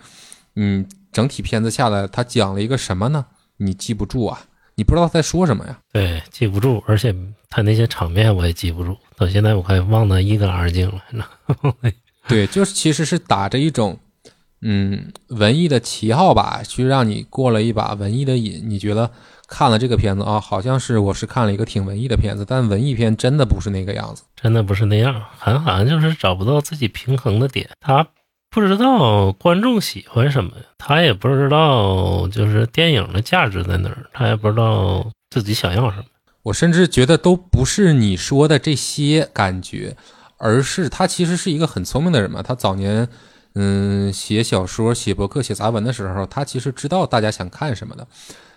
[0.58, 3.28] 嗯，整体片子下来，它讲了一个什么呢？
[3.56, 4.42] 你记不住啊，
[4.76, 5.80] 你不知道在说什么呀。
[5.94, 7.16] 对，记不住，而且
[7.50, 11.30] 他那些场面我也记不住，到现在我快忘得一干二净了。
[12.28, 13.98] 对，就是其实是打着一种。
[14.68, 18.64] 嗯，文艺的旗号吧，去让你过了一把文艺的瘾。
[18.66, 19.12] 你觉得
[19.48, 25.22] 看了这个片子啊，好像是我是看了一个挺文艺的片子，但文艺片真的不是那个样子，真的不是那样。
[25.38, 28.08] 韩寒就是找不到自己平衡的点，他
[28.50, 36.06] 不知道观众喜欢什么，他也不知道就是电影的价值在哪儿，他也不知道自己想要什么。
[36.46, 39.96] 我甚至觉得都不是你说的这些感觉，
[40.38, 43.08] 而是他其实是一个很聪明的人嘛，他早年。
[43.58, 48.06] 嗯，写小说、写博客、写杂文的时候，他其实知道大家想看什么的。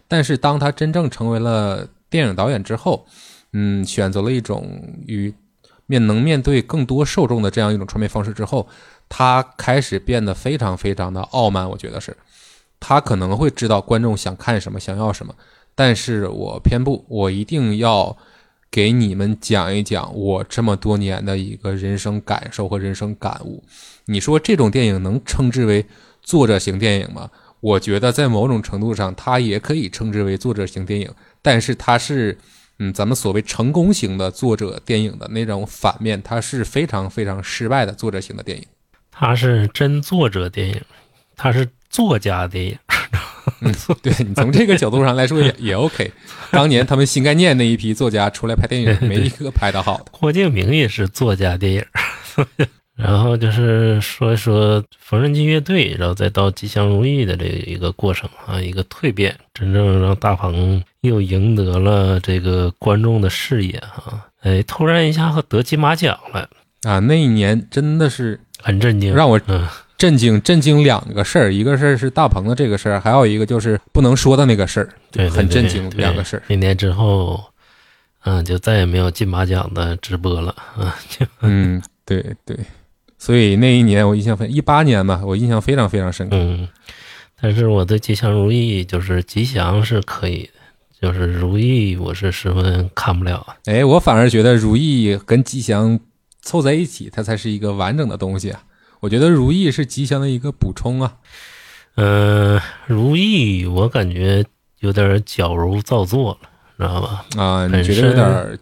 [0.09, 3.07] 但是当他真正成为了电影导演之后，
[3.53, 4.67] 嗯，选择了一种
[5.07, 5.33] 与
[5.87, 8.69] 面能面对更多受众的这样一种传媒方式之后，
[9.09, 11.71] 他开始变得非常非常的傲慢。
[11.71, 12.17] 我觉得是，
[12.81, 15.33] 他可能会知道观众想看什么，想要什么，
[15.79, 18.17] 但是我偏不，我一定要
[18.69, 23.63] 给你们讲一讲我这么多年的一个人生感受和人生感悟。
[24.07, 25.87] 你说这种电影能称之为
[26.21, 27.31] 作者型电影吗？
[27.61, 31.09] 我觉得在某种程度上，它也可以称之为作者型电影，
[31.41, 32.37] 但是它是。
[32.81, 38.65] 嗯，咱们所谓成功型的作者电影的那种反面，它是非常非常失败的作者型的电影。
[39.11, 40.81] 它是真作者电影，
[41.35, 42.79] 它是作家电影。
[43.63, 46.11] 嗯，对你从这个角度上来说也 也 OK。
[46.51, 50.05] 当年他们新概念那一批作家出来拍电影， 没一个拍的好的。
[50.11, 51.85] 郭敬明也是作家电影。
[52.97, 64.27] 然后就是说一说缝纫机乐队，然后再到吉祥如意的这一个过程啊，一个蜕变，真正让大鹏又赢得了这个观众的视野啊！
[64.43, 66.49] 哎，突然一下得金马奖了
[66.83, 66.99] 啊！
[66.99, 69.41] 那一年真的是很震惊，让我
[69.99, 76.43] 震惊震惊两个事儿，一个事儿是大鹏的这个事儿，还有一个就是不能说的那个事儿，对，很震惊两个事儿。
[76.47, 77.45] 那年之后，
[78.25, 80.97] 嗯，就再也没有金马奖的直播了啊！
[81.43, 82.57] 嗯，对对。
[83.19, 86.37] 所以那一年我印象非一八年吧，我印象非常非常深刻。
[86.37, 86.69] 嗯，
[87.41, 90.49] 但是我对吉祥如意就是吉祥是可以
[91.01, 93.45] 的，就是如意我是十分看不了。
[93.65, 95.99] 哎，我反而觉得如意跟吉祥
[96.41, 98.63] 凑在一起，它才是一个完整的东西啊。
[99.01, 101.15] 我觉得如意是吉祥的一个补充啊。
[101.97, 104.45] 嗯，如意我感觉
[104.81, 107.25] 有点矫揉造作了，知道吧？
[107.37, 108.59] 啊，你觉得有点？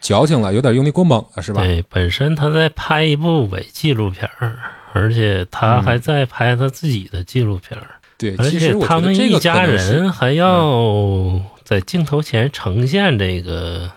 [0.00, 1.62] 矫情了，有点用力过猛了，是吧？
[1.62, 4.58] 对，本身他在拍一部伪纪录片儿，
[4.92, 7.86] 而且他还在拍他自己的纪录片儿。
[8.18, 13.90] 对，而且他们一家人还要在镜头前呈现这个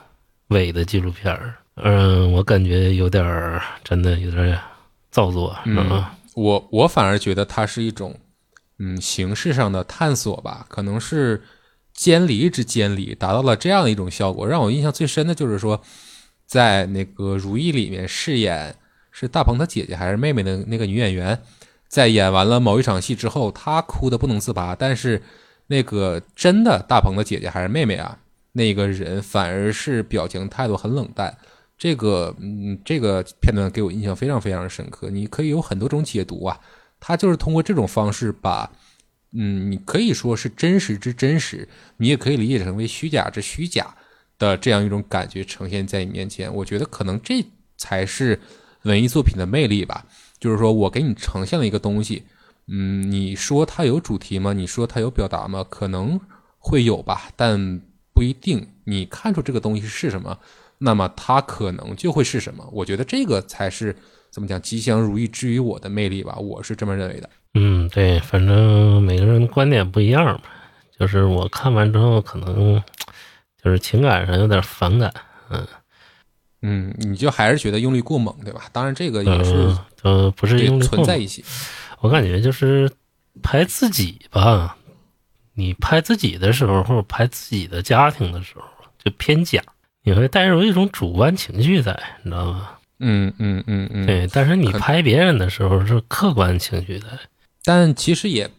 [0.48, 1.56] 伪的纪录片儿。
[1.76, 4.58] 嗯，我感觉有点儿，真的有点
[5.18, 6.06] 造作，嗯。
[6.36, 8.16] 我我反而觉得它是一种，
[8.78, 11.42] 嗯，形式上的探索吧，可能是。
[11.98, 14.48] 监离之监离，达到了这样的一种效果。
[14.48, 15.82] 让我印象最深的就是说，
[16.46, 18.76] 在那个《如懿》里面饰演
[19.10, 21.42] 是大鹏他姐姐还是妹妹的那个女演员，
[21.88, 24.76] 在演完了某一场戏之后，她哭的不能自拔。
[24.76, 25.24] 但是
[25.66, 28.20] 那个真的大鹏的姐姐还是妹妹啊，
[28.52, 31.36] 那个人反而是表情态度很冷淡。
[31.78, 35.10] 这个嗯，这个片段给我印象非常非常深刻。
[35.10, 36.60] 你可以有很多种解读啊，
[37.00, 38.72] 他就是通过这种方式把。
[39.34, 41.68] 嗯，你可以说是真实之真实，
[41.98, 43.94] 你也可以理解成为虚假之虚假
[44.40, 46.52] 的这样一种感觉呈现在你面前。
[46.52, 48.40] 我觉得可能这才是
[48.84, 50.06] 文艺作品的魅力吧。
[50.40, 52.24] 就是说我给你呈现了一个东西，
[52.68, 54.54] 嗯，你说它有主题吗？
[54.54, 55.64] 你说它有表达吗？
[55.70, 56.20] 可能
[56.58, 57.82] 会有吧，但
[58.14, 58.66] 不一定。
[58.86, 60.40] 你看出这个东西是什么，
[60.78, 62.68] 那么它可能就会是什么。
[62.72, 63.96] 我觉得这个才是
[64.30, 66.36] 怎么讲吉祥如意之于我的魅力吧。
[66.36, 67.30] 我是这么认为的。
[67.54, 70.42] 嗯，对，反正每个人观点不一样嘛。
[71.00, 72.82] 就是我看完之后，可能
[73.64, 75.14] 就是情感上有点反感。
[75.50, 75.68] 嗯
[76.64, 78.64] 嗯，你就还是觉得用力过猛，对吧？
[78.72, 81.46] 当然，这个也是呃，不是用力存在一起。
[82.00, 82.92] 我感觉就是
[83.44, 84.76] 拍自己吧，
[85.54, 88.66] 你拍自己的时候，或者拍自己的家庭的时候，
[89.04, 89.62] 就偏假，
[90.08, 91.92] 你会带入一种主观情绪在，
[92.24, 92.70] 你知道吗？
[93.00, 94.26] 嗯嗯嗯嗯，对。
[94.32, 97.08] 但是你拍别人的时候是客观情绪在。
[97.66, 98.50] 但其实也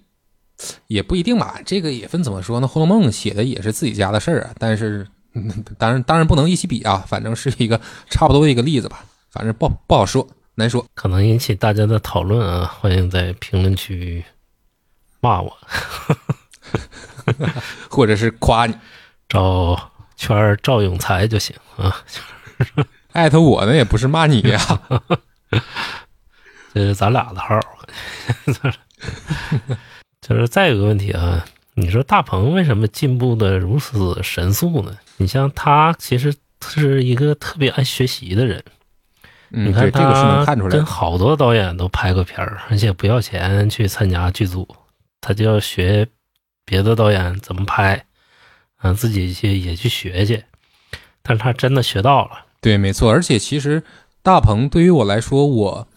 [0.89, 2.67] 也不一定吧，这个也分怎么说呢？
[2.71, 5.07] 《红楼梦》写的也是自己家的事儿啊，但是
[5.79, 7.81] 当然当然不能一起比啊，反正是一个
[8.11, 14.23] 差不多的一个例子吧，反正不不好说，难说，可能引起大家的讨论啊，欢迎在评论区
[15.21, 15.57] 骂我，
[17.89, 18.75] 或者是夸你，
[19.31, 21.97] 找圈赵永才就行啊，
[23.13, 24.61] 艾特我呢也不是骂你呀，
[26.75, 27.59] 这是咱俩的号。
[30.21, 31.43] 就是再有个问题啊，
[31.75, 34.99] 你说大鹏为什么进步的如此神速呢？
[35.17, 36.35] 你像他其实
[36.67, 38.63] 是一个特别爱学习的人，
[39.49, 44.69] 你看他跟好多导演都拍过片儿，而且不要钱去参加剧组，
[45.21, 46.07] 他就要学
[46.67, 48.05] 别的导演怎么拍，
[48.83, 50.45] 嗯，自己去也去学去，
[51.23, 52.47] 但是他真的学到了。
[52.61, 53.83] 对，没错，而且其实
[54.23, 55.89] 大鹏对于我来说，我。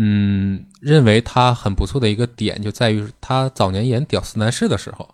[0.00, 5.12] 嗯，认为他很不错的一个点就在于他早年演《屌丝男士》的时候，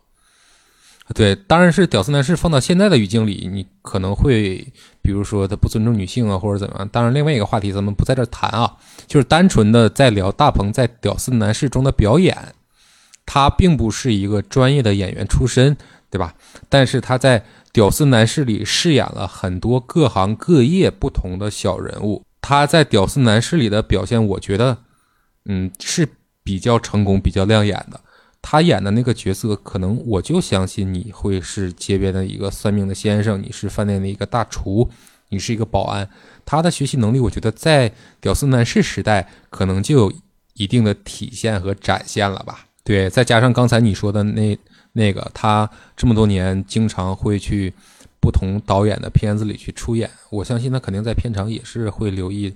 [1.14, 4.59] 对，当然是《屌丝男士》放到现在的语境里，你可能会
[5.01, 6.87] 比如说他不尊重女性啊，或者怎么样。
[6.91, 12.55] 当然，另外一个话题咱们不在这谈啊，就是单纯的在聊大鹏在《屌丝男士》中的表演。
[13.25, 15.75] 他并不是一个专业的演员出身，
[16.15, 16.33] 对吧？
[16.69, 17.41] 但是他在
[17.73, 22.23] 《屌丝男士》里饰演了很多各行各业不同的小人物。
[22.41, 24.79] 他在《屌丝男士》里的表现，我觉得，
[25.47, 26.09] 嗯，是
[26.45, 28.01] 比较成功、比较亮眼的。
[28.41, 34.89] 他演的那个角色，可能我就相信你会是街边的一个算命的先生，你是饭店的一个大厨，
[35.31, 36.09] 你是一个保安。
[36.47, 37.91] 他的学习能力，我觉得在
[38.21, 40.12] 《屌丝男士》时代，可能就有
[40.53, 42.67] 一定的体现和展现了吧。
[42.85, 44.57] 对，再加上刚才你说的那
[44.95, 47.74] 那个，他这么多年经常会去
[48.20, 52.55] 不同导演的片子里去出演，我相信他肯定在片场也是会留意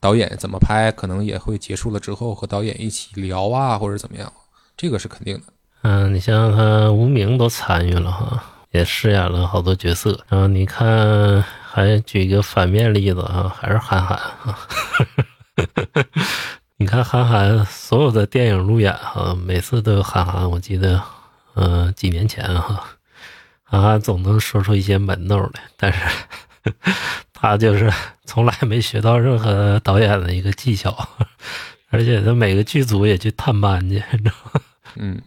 [0.00, 4.32] 导演怎么拍，可能也会结束了之后和导演一起聊啊，或者怎么样，
[4.76, 5.42] 这个是肯定的。
[5.82, 10.18] 嗯，你像他无名都参与了哈，也饰演了好多角色。
[10.28, 14.58] 然后你看，还举一个反面例子啊，还是韩寒啊。
[16.76, 20.50] 你看韩寒所有的电影路演哈，每次都有韩寒。
[20.50, 21.02] 我记得，
[21.60, 22.96] 嗯，几年前哈，
[23.64, 26.00] 啊总能说出一些门道来，但是
[27.34, 27.92] 他就是
[28.24, 31.08] 从来没学到任何导演的一个技巧，
[31.90, 34.60] 而且他每个剧组也去探班去，你知道吗？
[34.96, 35.20] 嗯，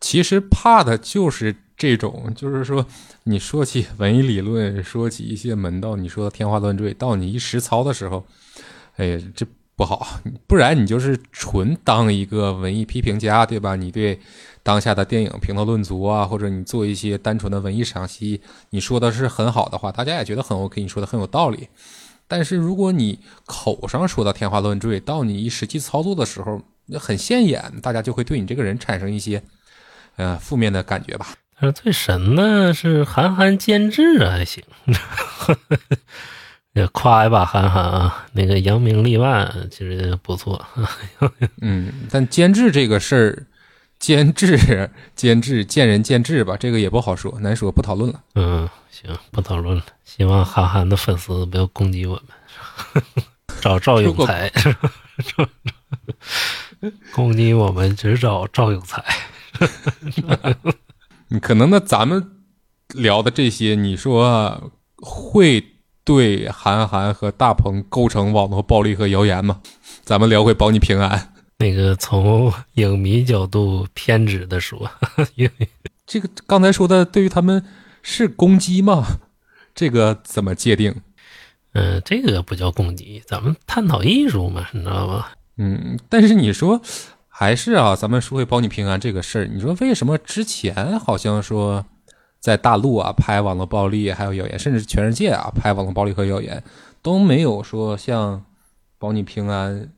[0.00, 2.86] 其实怕的就是这种，就是说
[3.24, 8.24] 你说起文艺理论，说起一些门道，你说的天花乱坠，到你一实操的时候，
[8.96, 9.44] 哎呀，这。
[9.80, 13.76] 不好， 不然你就是纯当一个文艺批评家，对吧？
[13.76, 14.20] 你对
[14.62, 21.66] 当下的电影评头论足啊，或者你做一些单纯的文艺赏析，你说的是很好的话，大家也觉得很 OK，你说的很有道理。
[22.28, 29.42] 但是如果你口上说的天花乱坠，到你一实际操作的时候那很现眼，大家就会对你这个人产生一些
[30.16, 31.28] 呃负面的感觉吧。
[31.58, 34.62] 但是最神的是韩寒监制还行。
[36.74, 40.64] 也夸一把韩寒啊，那个扬名立万，其实不错。
[41.60, 43.46] 嗯，但监制这个事儿，
[43.98, 48.22] 监制监制见仁见智吧，这个也不好说，难说，不讨论了。
[48.36, 49.84] 嗯，行，不讨论了。
[50.04, 53.02] 希望韩寒的粉丝不要攻击我们，
[53.60, 54.52] 找赵永才，
[57.12, 59.04] 攻击我们只找赵永才。
[61.42, 62.30] 可能呢，咱们
[62.94, 65.66] 聊的这些，你说会。
[66.04, 69.60] 对韩寒和大鹏构成网络暴力和谣言吗？
[70.02, 71.32] 咱们聊会保你平安。
[71.58, 74.90] 那个从影迷角度偏执的说，
[75.34, 75.68] 因为
[76.06, 77.62] 这个刚才说的对于他们
[78.02, 79.04] 是攻击吗？
[79.74, 80.94] 这个怎么界定？
[81.74, 85.32] 嗯，这个不叫攻击，咱们探讨艺术嘛，你知道吧？
[85.58, 86.80] 嗯，但是你说
[87.28, 91.84] 还是啊，咱们说会保你平安这个事儿，你说为什么之前好像说？
[92.40, 96.62] 在大陆啊拍网络暴力还有谣言，甚至全世界啊拍网络暴力和谣言，
[97.02, 98.42] 都没有说像
[98.98, 99.90] 保你平安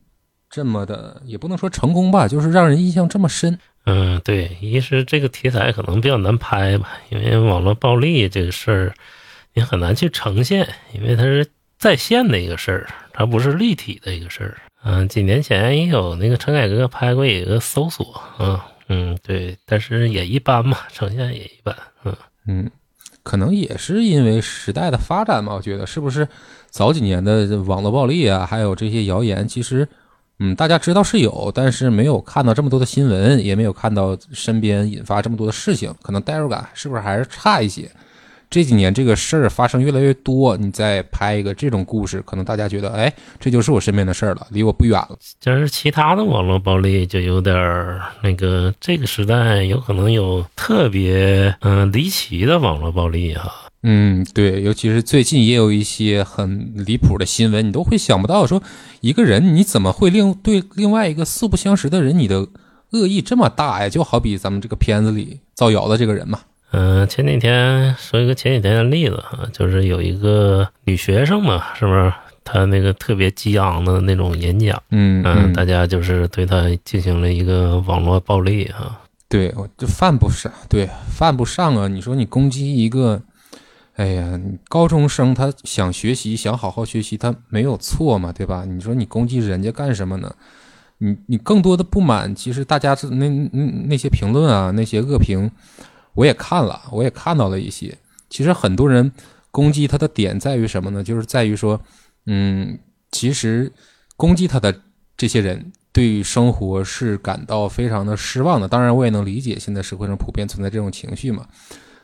[0.49, 3.57] 这么的，也不能说成功吧，就是让人印象这么深。
[3.85, 8.93] 嗯，对，一是这个题材可能比较难拍吧，因为网络暴力这个事儿
[9.53, 14.57] 你很难去呈现，因为它是在线的一个事儿，它不是立体的一个事儿。
[14.85, 22.15] 嗯，几年前也有那个陈凯歌拍过一个搜索，嗯嗯，对，但是也一般嘛，呈现也一般，嗯。
[22.47, 22.69] 嗯，
[23.23, 26.27] 可能也是因为时代的发展嘛，我觉得是不是
[26.69, 29.87] 早几年的网络暴力啊，还有这些谣言，其实，
[30.39, 37.89] 嗯，大家知道是有，但是没有看到这么多的新闻，也没有看到身边引发这么多的事情，可能代入感是不是还是差一些？
[38.53, 45.17] 这几年这个事儿发生越来越多，你再拍一个这种故事，可能大家觉得，哎，这就是我身边的事儿了，离我不远了。
[45.39, 53.51] 就是其他的网络暴力就有点儿那个，这个时代有可能有特别嗯离奇的网络暴力哈。
[53.81, 58.61] 嗯，对，尤其是最近也有一些很离谱的新闻，你都会想不到说，
[59.01, 62.47] 一个人你怎么会另对另外一个素不相识的人，你的
[62.91, 63.89] 恶意这么大呀？
[63.89, 66.39] 就好比咱们这个片子里造谣的这个人嘛。
[66.75, 72.11] 嗯，前几天说一个前几天的例子啊，就是有一个女学生嘛，是不是？
[72.43, 78.99] 她那个特别激昂的那种演讲，嗯嗯，大家就是对她进行了一个网络暴力啊。
[79.29, 81.87] 对，就犯不上，对，犯不上啊！
[81.87, 83.21] 你说你攻击一个，
[83.95, 88.65] 哎呀，高中生他想学习，想好好学习，他没有错嘛，对吧？
[88.65, 90.35] 你说你攻击人家干什么呢？
[90.97, 95.49] 你你更多的不满，其实大家是那那那些评论啊，那些恶评。
[96.15, 97.97] 我也看了，我也看到了一些。
[98.29, 99.11] 其实很多人
[99.51, 101.03] 攻击他的点在于什么呢？
[101.03, 101.79] 就是在于说，
[102.25, 102.79] 嗯，
[103.11, 103.71] 其实
[104.15, 104.81] 攻击他的
[105.15, 108.67] 这些人对于生活是感到非常的失望的。
[108.67, 111.45] 当然，我也能理解现在社会上普遍存在这种情绪嘛。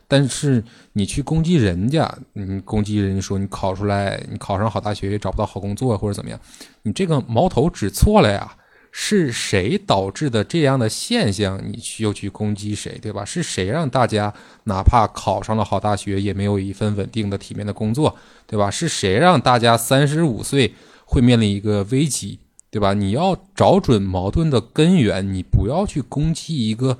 [0.06, 0.62] 但是
[0.94, 6.38] 你去攻击人家，你攻击人家说你考出来，你考上好大学也找不到好工作或者怎么样，
[6.82, 8.56] 你这个矛头指错了呀。
[8.92, 11.60] 是谁导致的这样的现象？
[11.64, 13.24] 你去又去攻击谁，对吧？
[13.24, 14.32] 是谁让大家
[14.64, 18.16] 哪怕考上了好大学，也没有一份稳定的、体面的工作，
[18.46, 18.70] 对吧？
[18.70, 20.74] 是谁让大家三十五岁
[21.04, 22.92] 会面临一个危机，对吧？
[22.92, 26.98] 你要找准矛盾的根源，你不要去攻击一个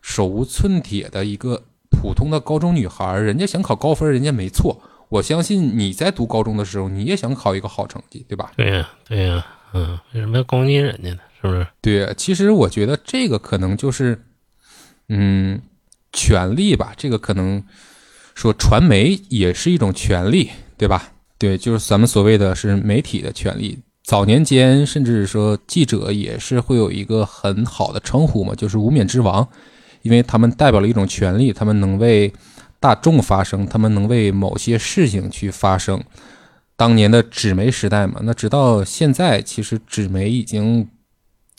[0.00, 4.80] 手无寸铁的一个普通的高中女孩，人家想考高分，人家没错。
[5.08, 8.52] 我相信你在读高中的时候，你也想考一个好成绩，对吧？
[8.56, 11.18] 对呀，对呀，嗯，为什么要攻击人家呢？
[11.42, 11.66] 是不是？
[11.82, 14.18] 对，其实我觉得这个可能就是，
[15.08, 15.60] 嗯，
[16.12, 16.94] 权利吧。
[16.96, 17.62] 这个可能
[18.34, 21.12] 说传媒也是一种权利，对吧？
[21.36, 23.78] 对，就是咱们所谓的是媒体的权利。
[24.04, 29.46] 早年间，甚至说记者也是会有一个很好的称呼嘛，就是无冕之王，
[30.02, 32.32] 因为他们代表了一种权利，他们能为
[32.78, 36.02] 大众发声，他们能为某些事情去发声。
[36.74, 40.88] 当年的纸媒时代嘛，那直到现在，其实纸媒已经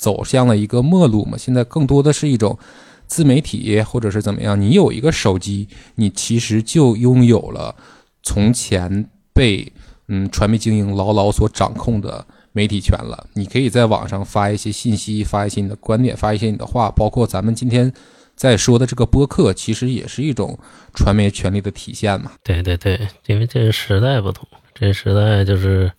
[0.04, 1.38] 走向了一个末路嘛。
[1.38, 2.60] 现在更多的是一种
[3.08, 4.60] 自媒体，或者是怎么样。
[4.60, 7.74] 你有一个手机，你其实就拥有了
[8.22, 9.72] 从前被
[10.08, 13.28] 嗯传媒精英牢牢所掌控的媒体权了。
[13.34, 17.92] 你可以在网上发一些信息，发一些你的观点，发一些你的话，包括咱们今天
[18.36, 20.58] 在说的这个播客，其实也是一种
[20.94, 22.32] 传媒权利的体现嘛。
[22.44, 25.92] 对对对，因为这个时代不同，这个时代就是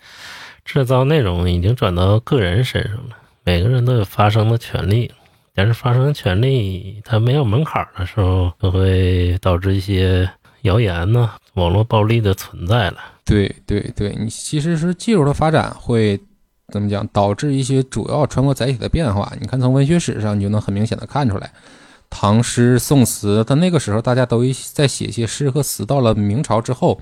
[0.65, 5.13] 制造内容已经转到个人身上了，每个人都有发声的权利。
[5.57, 10.29] 但是发声权利它没有门槛的时候，就会导致一些
[10.63, 12.97] 谣言呢、网络暴力的存在了。
[13.25, 16.19] 对对对，你其实是技术的发展会
[16.73, 19.33] 怎么讲，导致一些主要传播载体的变化。
[19.41, 21.53] 你看，从文学史上你就能很明显的看出来，
[22.11, 24.43] 唐诗宋词，但那个时候大家都
[24.73, 27.01] 在写些诗和词，到了明朝之后，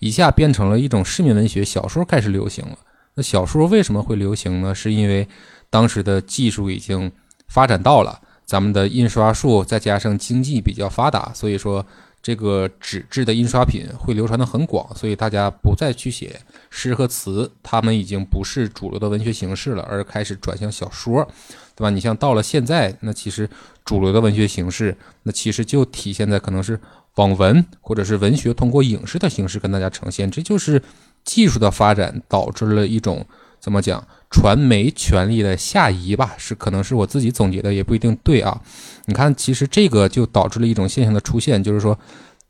[0.00, 2.76] 一下变成了一种市民文学，小说开始流行了。
[3.14, 4.74] 那小说为什么会流行呢？
[4.74, 5.28] 是因为
[5.72, 7.10] 当时的技术已经
[7.48, 11.84] 发展到了，咱们的印刷术再加上经济比较发达，所以说
[12.20, 21.26] 这个纸质的印刷品会流传的很广，所以大家不再去写诗和词，他们已经不是主流的文学形式了，而开始转向小说，
[21.74, 21.88] 对吧？
[21.88, 23.48] 你像到了现在，那其实
[23.82, 26.78] 主流的文学形式，那其实就体现在可能是
[27.14, 30.82] 网文或者是文学通过影视的形式跟大家呈现，这就是
[31.24, 33.24] 技术的发展导致了一种
[33.58, 34.06] 怎么讲？
[34.32, 38.60] 传媒权力的下移吧，是可能是我自己总结的，也不一定对啊。
[39.04, 41.96] 你看，其实这个就导致了一种现象的出现，就是说，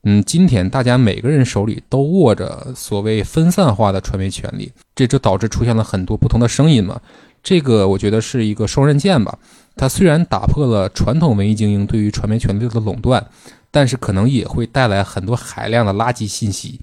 [0.04, 7.00] 嗯，今天大家每个人手里都握着所谓分散化的传媒权利，这就导致出现了很多不同的声音嘛。
[7.42, 9.36] 这个我觉得是一个双刃剑吧。
[9.74, 13.26] 它虽然打破了传统文艺精英对于传媒权利的垄断，
[13.70, 16.78] 但是可能也会带来很多海量的垃圾信息。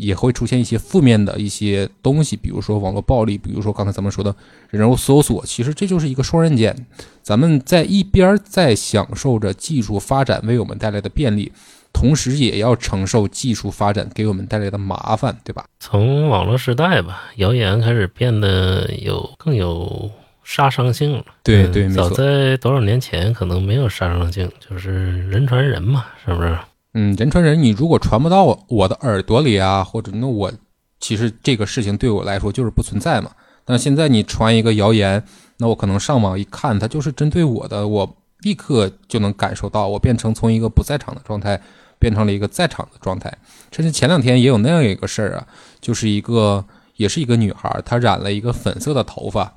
[0.00, 4.34] 也会出现一些负面的一些东西，比如说网络暴力，比如说刚才咱们说的
[4.70, 6.74] 人肉搜索，其实这就是一个双刃剑。
[7.22, 11.52] 咱们在一边在享受着技术发展为我们带来的便利，
[11.92, 15.66] 同时也要承受技术发展给我们带来的麻烦，对吧？
[15.78, 20.10] 从网络时代吧，谣言开始变得有更有
[20.42, 21.18] 杀伤性了。
[21.20, 26.56] 嗯对对早在多少年前可能没有杀伤性，就是人传人嘛，是不是？
[26.94, 30.52] 嗯，人传人，你如果传不到我的耳朵里啊，或者那我
[30.98, 33.30] 其实这个事情对我来说就是不存在嘛。
[33.64, 35.22] 但现在你传一个谣言，
[35.58, 41.60] 那我可能上网一看，它就是针对我的，我立刻就能感受到，我变成从一个不在场的状态
[41.98, 43.32] 变成了一个在场的状态。
[43.70, 45.46] 甚至前两天也有那样一个事儿啊，
[45.80, 46.64] 就是一个
[46.96, 49.52] 也是一个女孩，她染了一个粉色的头发，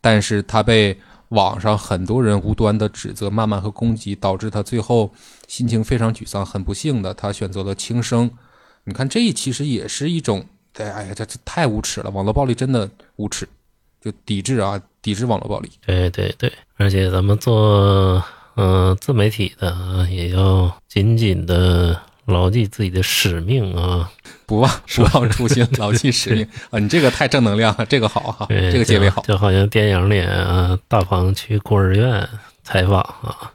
[0.00, 0.96] 但是她被
[1.28, 5.12] 网上很多人无端的指责、谩骂和攻击，导致她最后
[5.48, 8.30] 心情非常沮丧，很不幸的，他选择了轻生。
[8.84, 10.46] 你看，这其实也是一种，
[10.76, 12.10] 哎哎呀，这这太无耻了！
[12.10, 13.48] 网络暴力真的无耻，
[14.00, 15.70] 就抵制啊，抵制网络暴力。
[15.84, 18.22] 对对对，而且咱们做
[18.54, 24.10] 嗯、呃自媒体的啊也要紧紧的牢记自己的使命啊。
[24.46, 26.78] 不忘不忘初心，牢记使命 啊！
[26.78, 29.20] 你这个太正能量了，这个好哈，对，这个结尾好。
[29.22, 32.26] 就好像电影里啊，大鹏去孤儿院
[32.62, 33.52] 采访啊，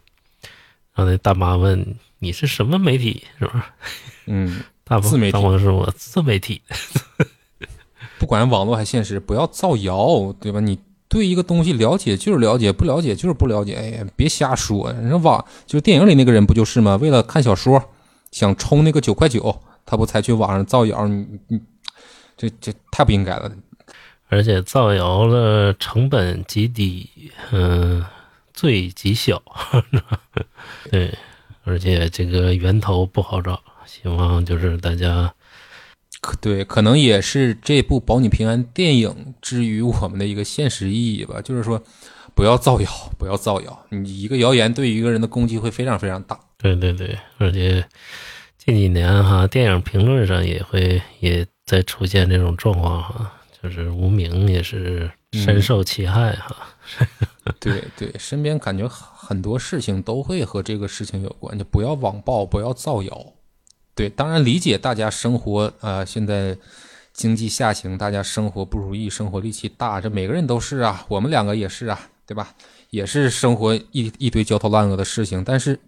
[0.95, 3.63] 然后那大妈问你是什么媒体，是不是？
[4.27, 6.61] 嗯， 大鹏自媒体大鹏说我自媒体。
[8.19, 10.59] 不管网络还现实，不要造谣，对吧？
[10.59, 10.79] 你
[11.09, 13.75] 对一个东西了解就是了解，不了解就是不了解。
[13.75, 14.91] 哎呀，别瞎说。
[14.93, 16.95] 人家网就是电影里那个人不就是吗？
[16.97, 17.91] 为了看小说，
[18.31, 21.07] 想充那个九块九，他不才去网上造谣？
[21.07, 21.59] 你你
[22.37, 23.51] 这这太不应该了。
[24.29, 27.09] 而且造谣的成本极低，
[27.51, 28.03] 嗯、
[28.53, 29.41] 罪极小，
[30.91, 31.17] 对，
[31.63, 35.33] 而且这个源头不好找，希望就是大家
[36.21, 41.41] 可对，可能也是这部《保你平安》电影之于我们的一个现实意义吧。
[41.41, 41.83] 就是说，
[42.33, 42.89] 不要造谣，
[43.19, 43.85] 不要造谣。
[43.89, 46.39] 你一个谣言对于一个人的攻击会非常非常大。
[46.57, 47.83] 对对对，而且
[48.57, 56.55] 近几年哈，电影评论上也会也在出现这种状况哈，就是无名也是深受其害哈。
[57.59, 63.33] 对对，身边感觉很多事情都会和这个事情有关，就不要网暴，不要造谣。
[63.95, 66.57] 对，当然理解大家生活啊、现在
[67.13, 72.55] 经济下行，大家生活不如意，生活戾气大，这每个人都是啊，我们两个也是啊，对吧？
[72.89, 75.79] 也是生活一一堆焦头烂额的事情，但是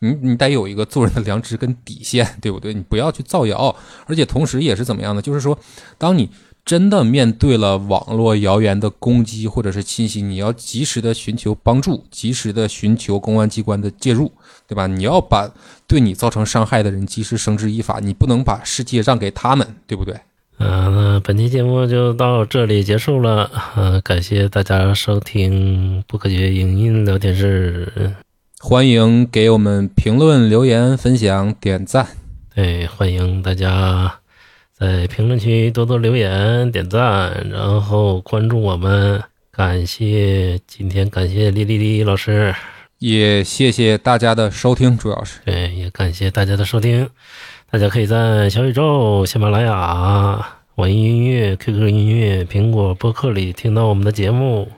[0.00, 2.74] 你你得有一个做人的良知跟底线，对不对？
[2.74, 3.74] 你不要去造谣，
[4.06, 5.22] 而且同时也是怎么样呢？
[5.22, 5.58] 就是说，
[5.96, 6.30] 当你
[6.64, 14.32] 真的面对了网络谣言的攻击或者是侵袭，你要及时的寻求帮助，及时的寻求公安机关的介入，
[14.66, 14.86] 对吧？
[14.86, 15.50] 你要把
[15.86, 20.14] 对你造成伤害的人及时绳之以法，你不能把世界让给他们，对不对？
[20.58, 23.50] 嗯、那本期节目就到这里结束了。
[23.76, 28.14] 嗯、感谢大家收听不可觉影音聊天室。
[28.60, 32.06] 欢迎给我们评论、留言、分享、点赞。
[32.54, 34.20] 对，欢迎大家
[34.76, 39.22] 在评论区多多留言、点赞，然后关注我们。
[39.52, 42.52] 感谢今天感谢李丽丽老师，
[42.98, 47.08] 也谢谢大家的收听，主要是对，也感谢大家的收听。
[47.70, 50.44] 大家可以在小宇宙、喜马拉雅、
[50.74, 54.68] 网易音乐、QQ 音乐、苹果播客里听到我们的节目，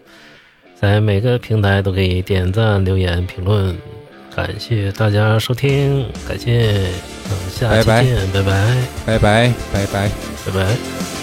[0.75, 3.75] 在每个平台都可以点赞、留言、评论。
[4.37, 6.91] 感谢大家收听，感谢，
[7.31, 8.77] 嗯，下期拜拜见，拜拜，
[9.07, 10.11] 拜拜拜拜。
[10.45, 11.16] 拜拜。